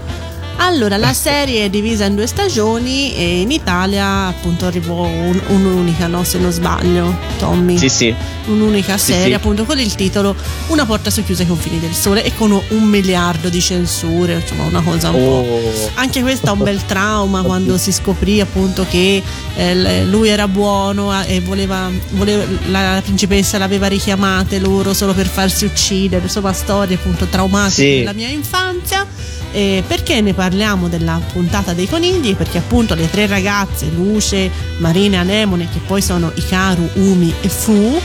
[0.57, 6.07] Allora, la serie è divisa in due stagioni e in Italia appunto arrivò un- un'unica,
[6.07, 6.23] no?
[6.23, 7.77] Se non sbaglio, Tommy.
[7.77, 8.15] Sì, sì.
[8.47, 9.33] Un'unica Sì, serie sì.
[9.33, 10.35] appunto con il titolo
[10.67, 14.81] Una porta socchiusa ai confini del sole e con un miliardo di censure, insomma una
[14.81, 15.45] cosa un po'...
[15.49, 15.91] Oh.
[15.95, 19.21] Anche questo è un bel trauma quando si scoprì appunto che
[19.55, 25.27] eh, lui era buono eh, e voleva, voleva- la principessa l'aveva richiamate loro solo per
[25.27, 27.97] farsi uccidere, insomma storie appunto traumatiche Sì.
[27.99, 29.05] della mia infanzia.
[29.51, 30.44] E perché ne parliamo
[30.87, 32.35] della puntata dei conigli?
[32.35, 37.49] Perché appunto le tre ragazze, Luce, Marina e Anemone, che poi sono Ikaru, Umi e
[37.49, 37.99] Fu,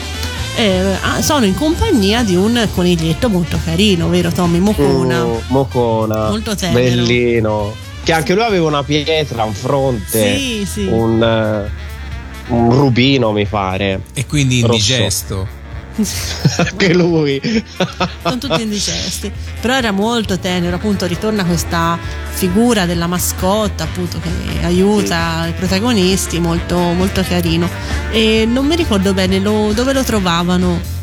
[0.57, 5.25] eh, ah, sono in compagnia di un coniglietto molto carino, vero Tommy Mokuna?
[5.25, 6.29] Mm, Mocona.
[6.29, 6.79] Molto tenero.
[6.79, 7.75] Bellino.
[8.03, 10.37] Che anche lui aveva una pietra, un fronte.
[10.37, 10.87] Sì, sì.
[10.87, 11.71] Un, eh,
[12.49, 14.03] un rubino, mi pare.
[14.15, 15.59] E quindi Rosso.
[16.57, 17.41] Anche lui.
[18.23, 19.31] sono tutti indigesti.
[19.61, 21.99] Però era molto tenero appunto ritorna questa
[22.31, 27.69] figura della mascotta appunto che aiuta i protagonisti molto, molto carino
[28.11, 30.99] e non mi ricordo bene lo- dove lo trovavano?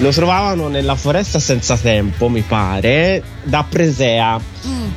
[0.00, 4.40] Lo trovavano nella foresta senza tempo, mi pare, da Presea,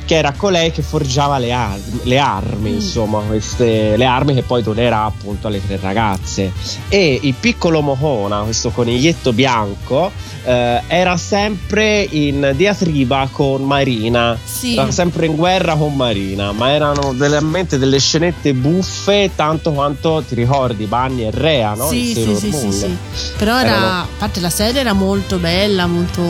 [0.04, 4.62] che era colei che forgiava le, ar- le armi, insomma, queste, le armi che poi
[4.62, 6.52] donerà appunto alle tre ragazze.
[6.88, 10.10] E il piccolo Mohona, questo coniglietto bianco,
[10.44, 14.36] eh, era sempre in diatriba con Marina.
[14.42, 14.74] Sì.
[14.76, 20.34] Era sempre in guerra con Marina, ma erano veramente delle scenette buffe, tanto quanto ti
[20.34, 21.88] ricordi Banni e Rea, no?
[21.88, 22.96] sì, sì, sì, sì, sì.
[23.36, 26.22] Però era, Erano- a parte la serie era molto bella, molto,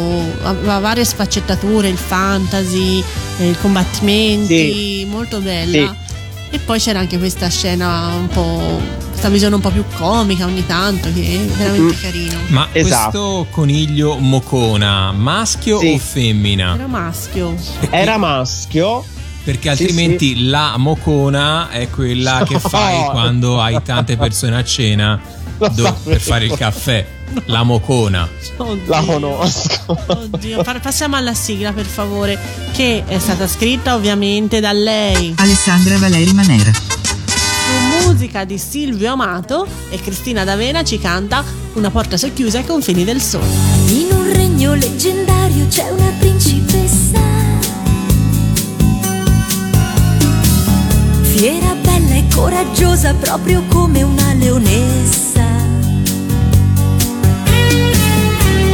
[0.42, 3.02] aveva varie sfaccettature, il fantasy,
[3.38, 5.96] eh, i combattimenti, molto bella.
[6.50, 8.78] E poi c'era anche questa scena un po',
[9.08, 12.00] questa visione un po' più comica ogni tanto, che è veramente Mm.
[12.02, 12.38] carino.
[12.48, 13.10] Ma Esatto.
[13.10, 15.92] questo coniglio Mocona, maschio Sì.
[15.94, 16.74] o femmina?
[16.74, 17.54] Era maschio.
[17.90, 19.02] Era maschio.
[19.44, 25.18] Perché Sì, altrimenti la Mocona è quella che fai quando hai tante persone a cena
[25.70, 27.06] do- per fare il caffè.
[27.46, 28.28] La Mocona.
[28.56, 28.82] Oddio.
[28.90, 29.98] La conosco.
[30.06, 32.38] Oddio, pa- passiamo alla sigla per favore,
[32.72, 35.34] che è stata scritta ovviamente da lei.
[35.38, 36.70] Alessandra Valeri Manera.
[36.72, 41.42] Su musica di Silvio Amato e Cristina D'Avena ci canta
[41.74, 43.46] Una porta socchiusa ai confini del sole.
[43.86, 47.20] In un regno leggendario c'è una principessa.
[51.22, 51.74] Fiera,
[52.34, 55.44] coraggiosa, proprio come una leonessa.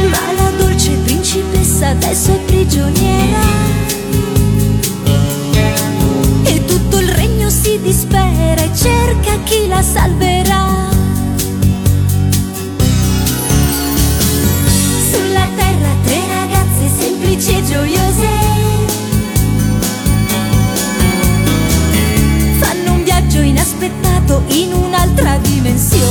[0.09, 3.57] Ma la dolce principessa adesso è prigioniera.
[6.43, 10.87] E tutto il regno si dispera e cerca chi la salverà.
[15.11, 18.08] Sulla terra tre ragazze semplici e gioiose
[24.47, 26.08] in un'altra dimensione.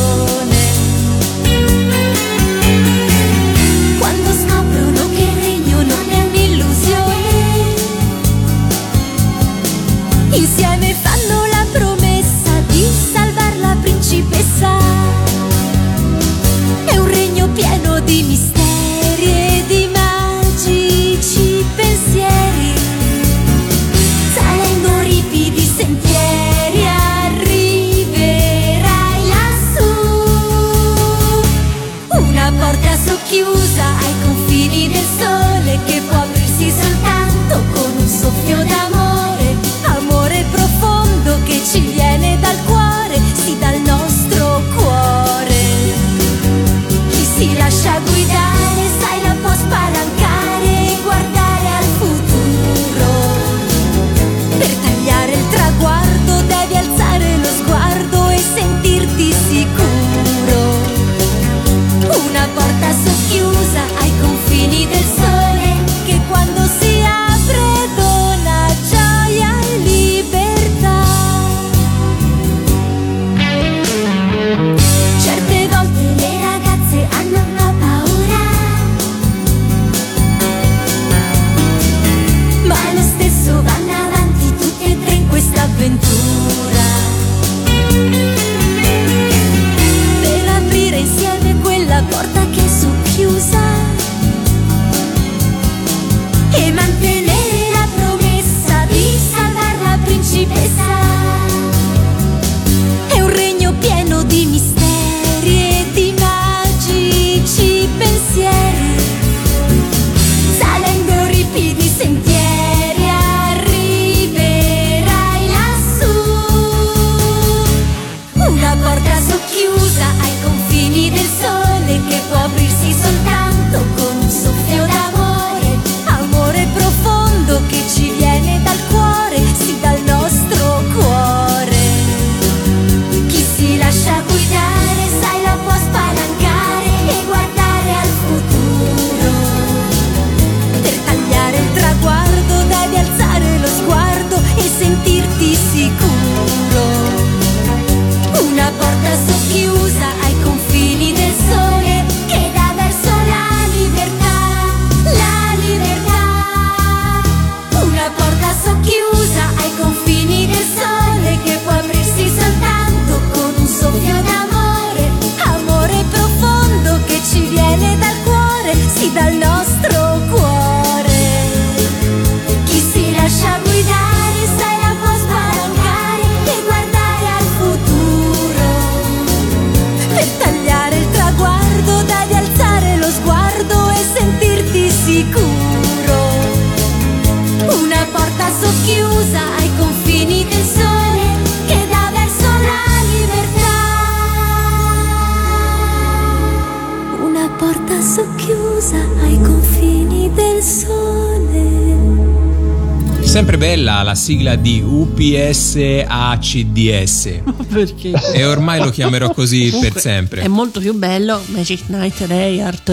[203.39, 205.77] Sempre bella la sigla di UPS
[206.09, 207.41] ACDS.
[207.69, 208.11] Perché?
[208.33, 210.41] E ormai lo chiamerò così per Comunque, sempre.
[210.43, 212.89] È molto più bello Magic Knight Ray Art.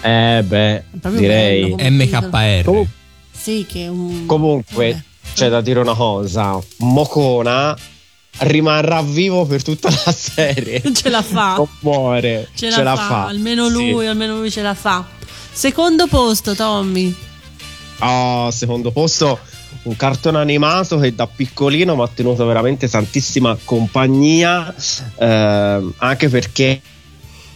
[0.00, 1.74] Eh beh, proprio direi.
[1.76, 2.62] MKR.
[2.64, 2.86] Com-
[3.32, 4.24] Sì, che è un.
[4.26, 5.02] comunque,
[5.34, 7.76] c'è da dire una cosa: Mocona
[8.38, 10.80] rimarrà vivo per tutta la serie.
[10.94, 11.54] Ce la fa.
[11.56, 12.50] Non muore.
[12.54, 13.26] Ce la, fa.
[13.26, 13.72] Almeno Sì.
[13.72, 15.04] lui, almeno lui ce la fa.
[15.50, 17.12] Secondo posto, Tommy.
[17.98, 19.40] Ah, secondo posto
[19.88, 24.72] un cartone animato che da piccolino mi ha tenuto veramente tantissima compagnia,
[25.18, 26.80] ehm, anche perché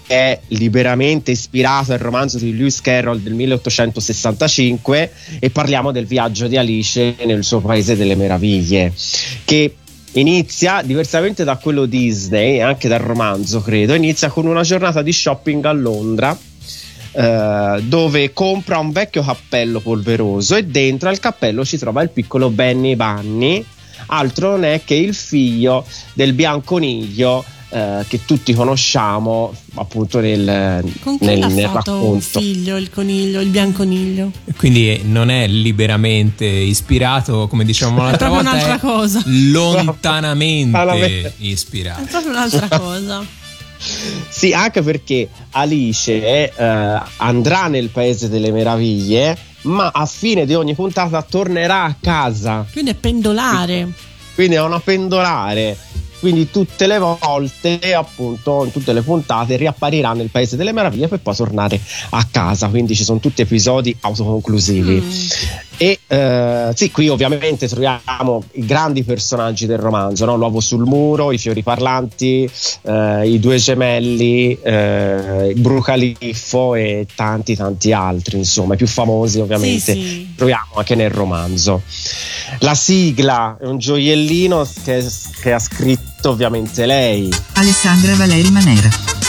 [0.06, 6.56] è liberamente ispirato al romanzo di Lewis Carroll del 1865 e parliamo del viaggio di
[6.56, 8.92] Alice nel suo paese delle meraviglie,
[9.44, 9.76] che
[10.12, 15.64] inizia diversamente da quello Disney anche dal romanzo, credo, inizia con una giornata di shopping
[15.66, 16.36] a Londra
[17.12, 22.50] eh, dove compra un vecchio cappello polveroso e dentro al cappello ci trova il piccolo
[22.50, 23.64] Benny Bunny,
[24.06, 25.84] altro non è che il figlio
[26.14, 27.44] del bianconiglio
[27.74, 32.40] eh, che tutti conosciamo appunto nel, Con chi nel, l'ha nel fatto un racconto.
[32.40, 34.30] figlio, il coniglio, il bianconiglio?
[34.58, 39.22] Quindi non è liberamente ispirato, come dicevamo l'altra È proprio volta, un'altra è cosa.
[39.50, 41.34] lontanamente Lontanamente.
[41.38, 42.02] ispirato.
[42.02, 43.24] È proprio un'altra cosa.
[44.28, 50.74] Sì, anche perché Alice eh, andrà nel paese delle meraviglie, ma a fine di ogni
[50.74, 52.66] puntata tornerà a casa.
[52.70, 53.88] Quindi è pendolare.
[54.34, 55.76] Quindi è una pendolare.
[56.22, 61.18] Quindi tutte le volte, appunto, in tutte le puntate riapparirà nel Paese delle Meraviglie per
[61.18, 61.80] poi tornare
[62.10, 62.68] a casa.
[62.68, 65.02] Quindi ci sono tutti episodi autoconclusivi.
[65.76, 70.36] E eh, sì, qui ovviamente troviamo i grandi personaggi del romanzo: no?
[70.36, 72.48] l'uovo sul muro, i fiori parlanti,
[72.82, 78.38] eh, i due gemelli, eh, il brucaliffo e tanti, tanti altri.
[78.38, 80.34] Insomma, i più famosi, ovviamente, Sì, sì.
[80.36, 81.82] troviamo anche nel romanzo.
[82.60, 85.04] La sigla è un gioiellino che,
[85.40, 89.21] che ha scritto ovviamente lei Alessandra Valeri Manera.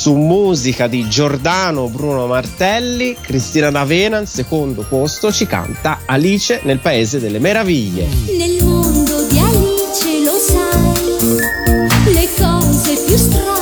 [0.00, 6.78] Su musica di Giordano Bruno Martelli, Cristina D'Avena al secondo posto ci canta Alice nel
[6.78, 8.06] Paese delle Meraviglie.
[8.34, 13.59] Nel mondo di Alice lo sai, le cose più strane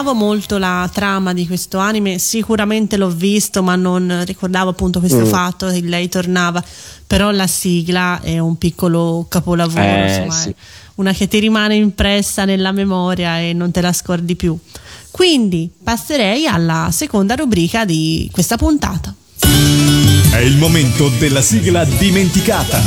[0.00, 5.20] ricordavo molto la trama di questo anime, sicuramente l'ho visto, ma non ricordavo appunto questo
[5.20, 5.26] Mm.
[5.26, 6.64] fatto che lei tornava.
[7.06, 10.54] Però la sigla è un piccolo capolavoro, Eh, insomma, sì.
[10.96, 14.56] una che ti rimane impressa nella memoria e non te la scordi più.
[15.10, 19.14] Quindi passerei alla seconda rubrica di questa puntata.
[20.30, 22.80] È il momento della sigla dimenticata.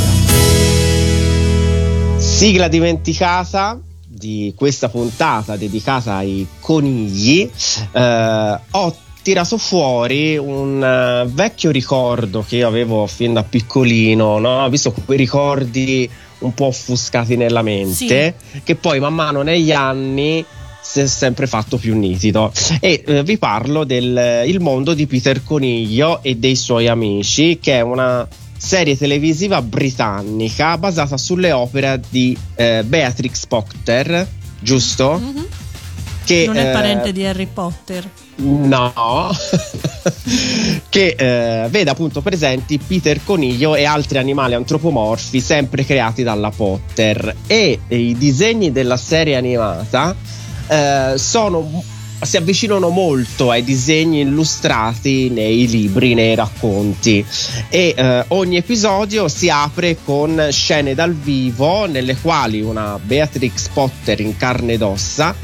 [2.16, 3.78] Sigla dimenticata
[4.14, 7.50] di questa puntata dedicata ai conigli.
[7.92, 14.64] Eh, ho tirato fuori un eh, vecchio ricordo che io avevo fin da piccolino, no?
[14.64, 16.08] Ho visto quei ricordi
[16.40, 20.44] un po' offuscati nella mente, che poi man mano negli anni
[20.82, 22.52] si è sempre fatto più nitido.
[22.80, 27.78] E eh, vi parlo del Il mondo di Peter Coniglio e dei suoi amici, che
[27.78, 28.28] è una
[28.64, 34.26] serie televisiva britannica basata sulle opere di eh, Beatrix Potter,
[34.58, 35.20] giusto?
[36.24, 38.08] Che, non è eh, parente di Harry Potter.
[38.36, 39.30] No,
[40.88, 47.36] che eh, vede appunto presenti Peter Coniglio e altri animali antropomorfi sempre creati dalla Potter
[47.46, 50.16] e, e i disegni della serie animata
[50.66, 51.84] eh, sono
[52.22, 57.24] si avvicinano molto ai disegni illustrati nei libri, nei racconti.
[57.68, 64.20] E eh, ogni episodio si apre con scene dal vivo nelle quali una Beatrix Potter
[64.20, 65.34] in carne ed ossa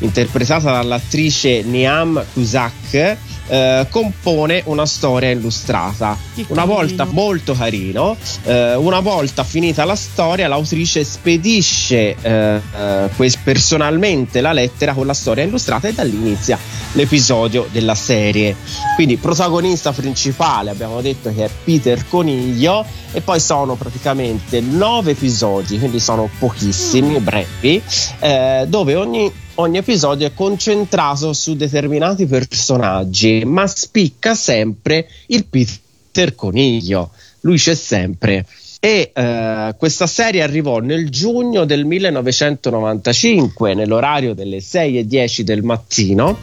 [0.00, 3.16] interpretata dall'attrice Niam Cusack,
[3.48, 6.16] eh, compone una storia illustrata.
[6.48, 14.40] Una volta molto carino, eh, una volta finita la storia, l'autrice spedisce eh, eh, personalmente
[14.40, 16.58] la lettera con la storia illustrata e da lì inizia
[16.92, 18.56] l'episodio della serie.
[18.94, 25.78] Quindi protagonista principale abbiamo detto che è Peter Coniglio e poi sono praticamente nove episodi,
[25.78, 27.82] quindi sono pochissimi, brevi,
[28.20, 36.34] eh, dove ogni, ogni episodio è concentrato su determinati personaggi, ma spicca sempre il Peter
[36.34, 37.10] Coniglio.
[37.40, 38.46] Lui c'è sempre.
[38.80, 45.64] E eh, questa serie arrivò nel giugno del 1995 nell'orario delle 6 e 10 del
[45.64, 46.38] mattino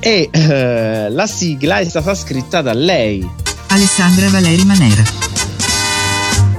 [0.00, 3.24] e eh, la sigla è stata scritta da lei
[3.68, 5.02] Alessandra Valeri Manera.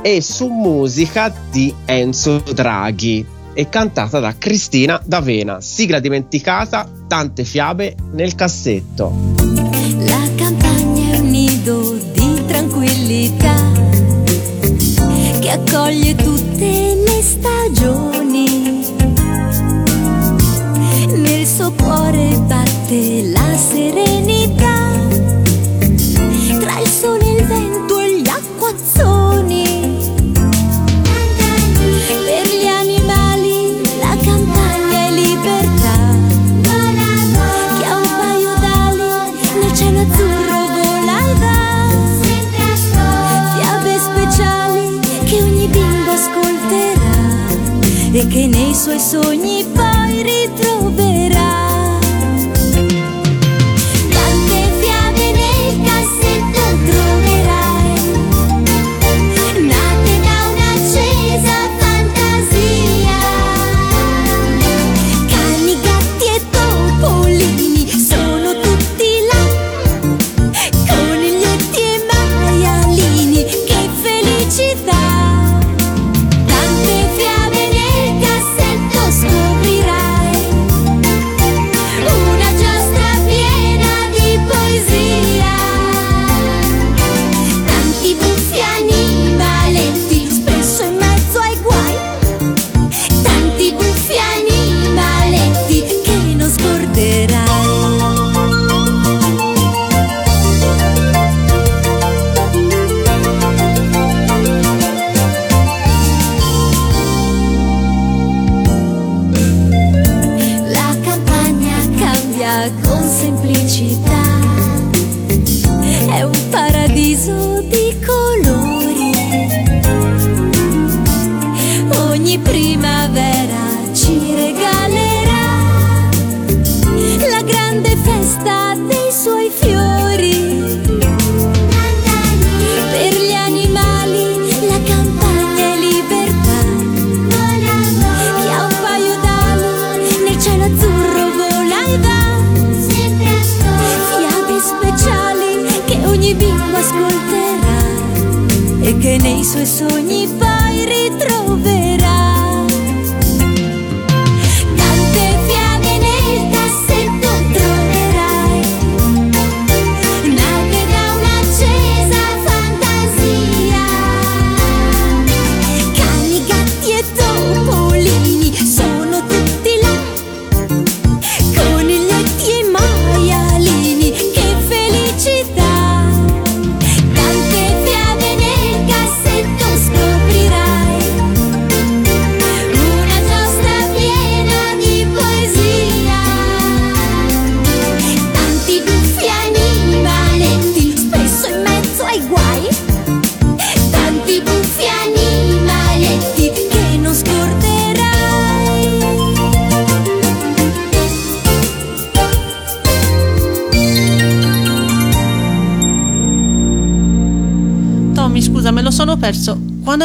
[0.02, 5.62] e su musica di Enzo Draghi e cantata da Cristina D'Avena.
[5.62, 9.14] Sigla dimenticata, tante fiabe nel cassetto.
[10.00, 13.56] La campagna è un nido di tranquillità
[15.40, 18.80] che accoglie tutte le stagioni.
[21.14, 23.41] Nel suo cuore batte la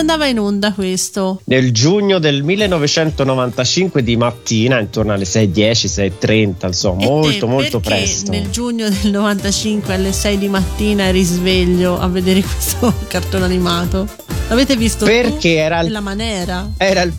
[0.06, 1.40] andava in onda questo?
[1.46, 7.80] Nel giugno del 1995 di mattina, intorno alle 6.10, 6.30, insomma, E molto te, molto
[7.80, 8.30] presto.
[8.30, 14.06] Nel giugno del 95 alle 6 di mattina eri sveglio a vedere questo cartone animato.
[14.48, 15.04] L'avete visto?
[15.04, 15.58] Perché tu?
[15.58, 16.70] era il- Nella maniera.
[16.76, 17.12] Era il...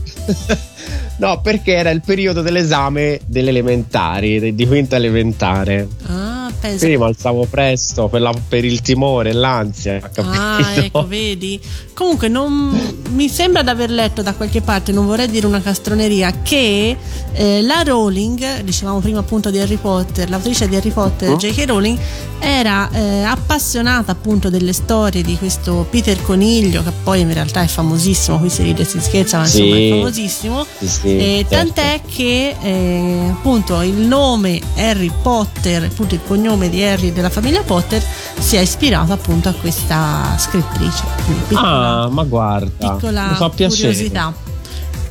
[1.18, 5.88] no, perché era il periodo dell'esame delle elementari, di quinta elementare.
[6.08, 6.78] Ah, pensa.
[6.86, 10.00] Quindi mi alzavo presto per, la- per il timore l'ansia.
[10.00, 10.28] capito?
[10.30, 11.60] Ah, ecco, vedi.
[11.94, 16.42] Comunque, non, mi sembra di aver letto da qualche parte, non vorrei dire una castroneria,
[16.44, 16.96] che
[17.34, 21.36] eh, la Rowling, dicevamo prima appunto di Harry Potter, l'autrice di Harry Potter, Oh.
[21.38, 21.66] J.K.
[21.66, 21.98] Rowling,
[22.40, 27.68] era eh, appassionata appunto delle storie di questo Peter Coniglio, che poi in realtà è
[27.68, 29.66] famosissimo, qui si ride si scherza, ma Sì.
[29.68, 30.66] insomma è famosissimo.
[30.78, 31.56] Sì, sì, Eh, certo.
[31.74, 37.62] Tant'è che eh, appunto il nome Harry Potter, appunto il cognome di Harry della famiglia
[37.62, 38.04] Potter,
[38.40, 41.04] si è ispirato appunto a questa scrittrice.
[41.48, 44.34] Piccola, Ah, ma guarda, piccola fa curiosità.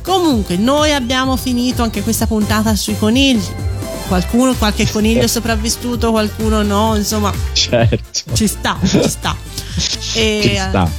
[0.01, 3.43] Comunque, noi abbiamo finito anche questa puntata sui conigli.
[4.07, 8.33] Qualcuno, qualche coniglio è sopravvissuto, qualcuno no, insomma, Certo.
[8.33, 9.35] ci sta, ci sta.
[10.13, 10.89] E, Ci sta.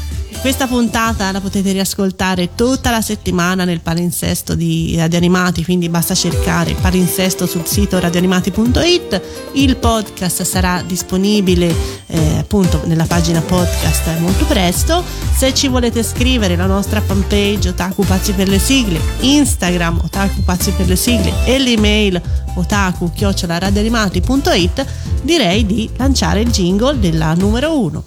[0.40, 6.14] Questa puntata la potete riascoltare tutta la settimana nel palinsesto di Radio Animati, quindi basta
[6.14, 9.22] cercare palinsesto sul sito radioanimati.it.
[9.52, 11.74] Il podcast sarà disponibile
[12.06, 15.02] eh, appunto nella pagina podcast molto presto.
[15.36, 20.70] Se ci volete scrivere la nostra fanpage Otaku Pazzi per le sigle, Instagram Otaku Pazzi
[20.72, 22.20] per le sigle e l'email
[22.54, 24.86] otaku radioanimati.it
[25.22, 28.04] direi di lanciare il jingle della numero 1.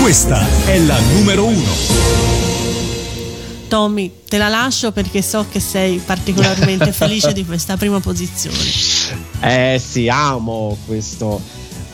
[0.00, 1.70] Questa è la numero uno.
[3.68, 8.56] Tommy, te la lascio perché so che sei particolarmente felice di questa prima posizione.
[9.42, 11.40] Eh sì, amo questo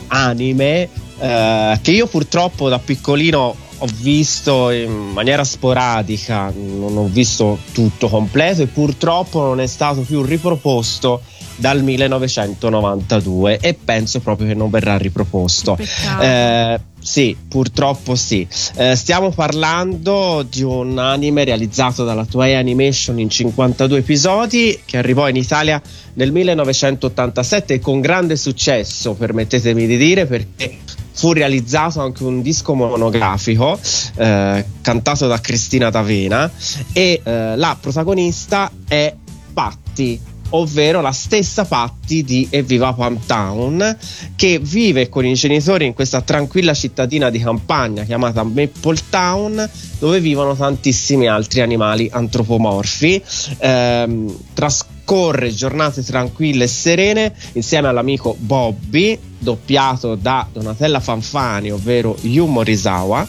[0.07, 0.89] anime
[1.19, 8.07] eh, che io purtroppo da piccolino ho visto in maniera sporadica, non ho visto tutto
[8.07, 11.21] completo e purtroppo non è stato più riproposto
[11.57, 15.77] dal 1992 e penso proprio che non verrà riproposto.
[16.21, 18.47] Eh, sì, purtroppo sì.
[18.75, 25.27] Eh, stiamo parlando di un anime realizzato dalla Toei Animation in 52 episodi che arrivò
[25.29, 25.81] in Italia
[26.13, 30.77] nel 1987 e con grande successo, permettetemi di dire, perché
[31.13, 33.79] fu realizzato anche un disco monografico
[34.15, 36.51] eh, cantato da Cristina D'Avena
[36.93, 39.13] e eh, la protagonista è
[39.53, 42.95] Patti ovvero la stessa Patti di Evviva
[43.25, 43.97] Town
[44.35, 49.69] che vive con i genitori in questa tranquilla cittadina di campagna chiamata Maple Town
[49.99, 53.21] dove vivono tantissimi altri animali antropomorfi.
[53.59, 62.45] Ehm, trascorre giornate tranquille e serene insieme all'amico Bobby doppiato da Donatella Fanfani ovvero Yu
[62.45, 63.27] Morisawa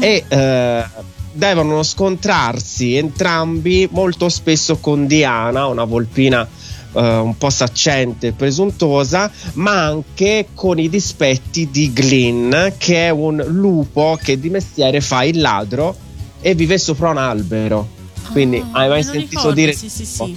[0.00, 0.84] e eh,
[1.32, 6.48] devono scontrarsi entrambi molto spesso con Diana una volpina
[6.92, 13.10] eh, un po' saccente e presuntuosa, ma anche con i dispetti di Glyn, che è
[13.10, 15.96] un lupo che di mestiere fa il ladro
[16.40, 17.88] e vive sopra un albero.
[18.32, 19.72] Quindi Ah, hai mai sentito ricordo, dire?
[19.72, 20.36] Sì, sì, sì.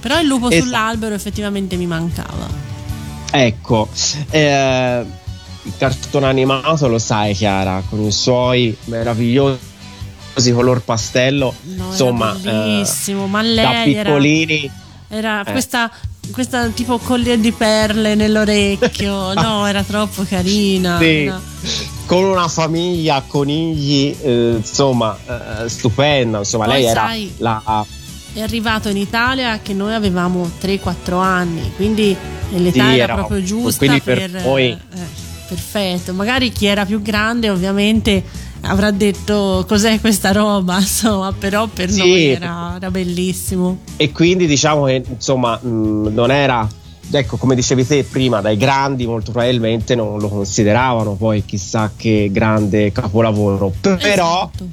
[0.00, 0.64] Però il lupo Esatto.
[0.64, 2.48] sull'albero effettivamente mi mancava.
[3.30, 3.88] Ecco,
[4.30, 5.04] eh,
[5.64, 9.60] il cartone animato lo sai Chiara, con i suoi meravigliosi
[10.52, 14.72] color pastello, No, insomma, era bellissimo, ma eh, lei da piccolini era
[15.46, 15.50] eh.
[15.52, 15.90] questa,
[16.30, 19.34] questa tipo collier di perle nell'orecchio.
[19.40, 20.98] no, era troppo carina.
[20.98, 21.24] Sì.
[21.24, 21.40] era-
[22.06, 25.16] con una famiglia, conigli, eh, insomma,
[25.64, 26.38] eh, stupenda.
[26.38, 27.86] Insomma, Poi lei era sai- la.
[28.34, 32.16] È arrivato in Italia che noi avevamo 3-4 anni, quindi
[32.50, 34.78] l'età Sì, era era- proprio giusta quindi per noi- eh,
[35.48, 36.12] perfetto.
[36.14, 38.22] Magari chi era più grande ovviamente
[38.62, 41.98] avrà detto cos'è questa roba, insomma, però per Sì.
[41.98, 43.78] noi era, era bellissimo.
[43.96, 46.66] E quindi diciamo che insomma mh, non era.
[47.14, 52.30] Ecco, come dicevi te prima, dai grandi molto probabilmente non lo consideravano poi chissà che
[52.32, 53.70] grande capolavoro.
[53.80, 53.98] Però
[54.50, 54.66] Esatto.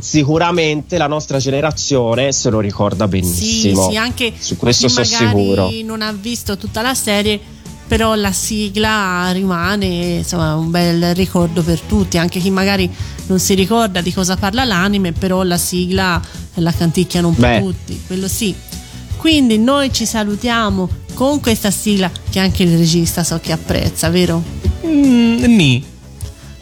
[0.00, 3.90] sicuramente la nostra generazione se lo ricorda Sì, benissimo.
[3.90, 5.70] sì, anche Su questo sono sicuro.
[5.84, 7.38] non ha visto tutta la serie,
[7.94, 12.92] però la sigla rimane insomma un bel ricordo per tutti, anche chi magari
[13.26, 16.20] non si ricorda di cosa parla l'anime, però la sigla
[16.54, 17.60] la canticchiano un po' Beh.
[17.60, 18.52] tutti, quello sì.
[19.16, 24.42] Quindi noi ci salutiamo con questa sigla che anche il regista so che apprezza, vero?
[24.84, 25.84] Mm, ni.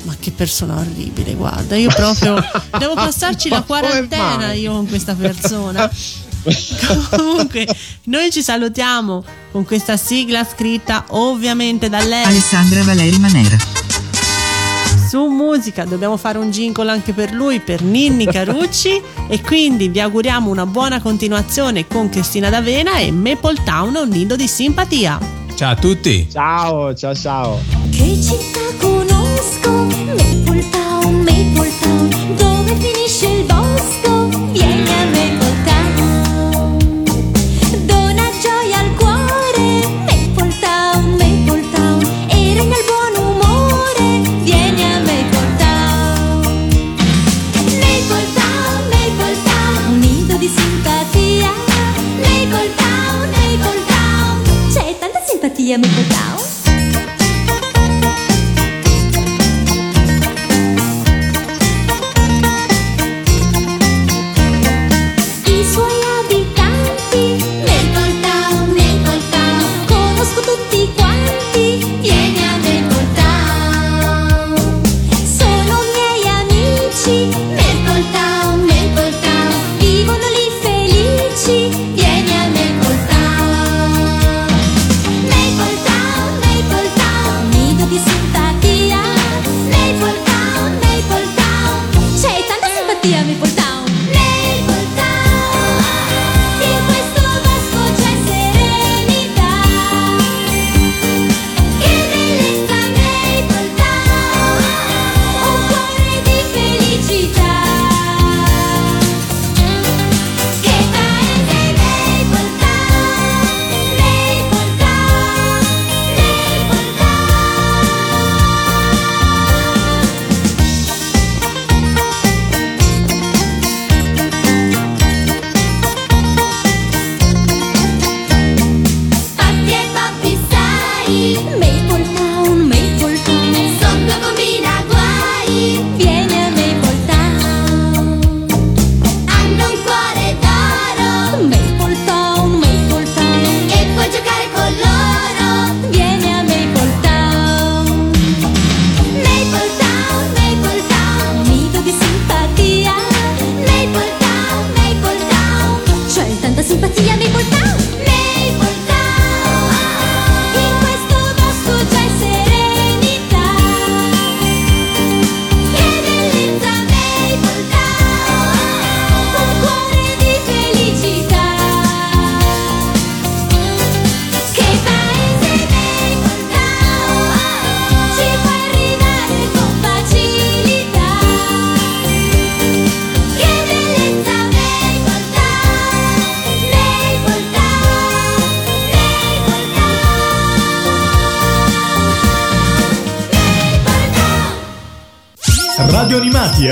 [0.02, 2.34] Ma che persona orribile, guarda, io proprio
[2.78, 5.90] devo passarci la quarantena io con questa persona.
[7.10, 7.66] Comunque,
[8.04, 12.24] noi ci salutiamo con questa sigla scritta ovviamente da lei.
[12.24, 13.56] Alessandra Valeri Manera.
[15.08, 19.00] Su musica dobbiamo fare un jingle anche per lui, per Ninni Carucci.
[19.28, 24.36] e quindi vi auguriamo una buona continuazione con Cristina D'Avena e Maple Town, un nido
[24.36, 25.18] di simpatia.
[25.54, 26.26] Ciao a tutti.
[26.30, 27.60] Ciao, ciao, ciao.
[27.90, 32.41] Che città conosco, Maple Town, Maple Town.
[55.78, 56.41] me a mi.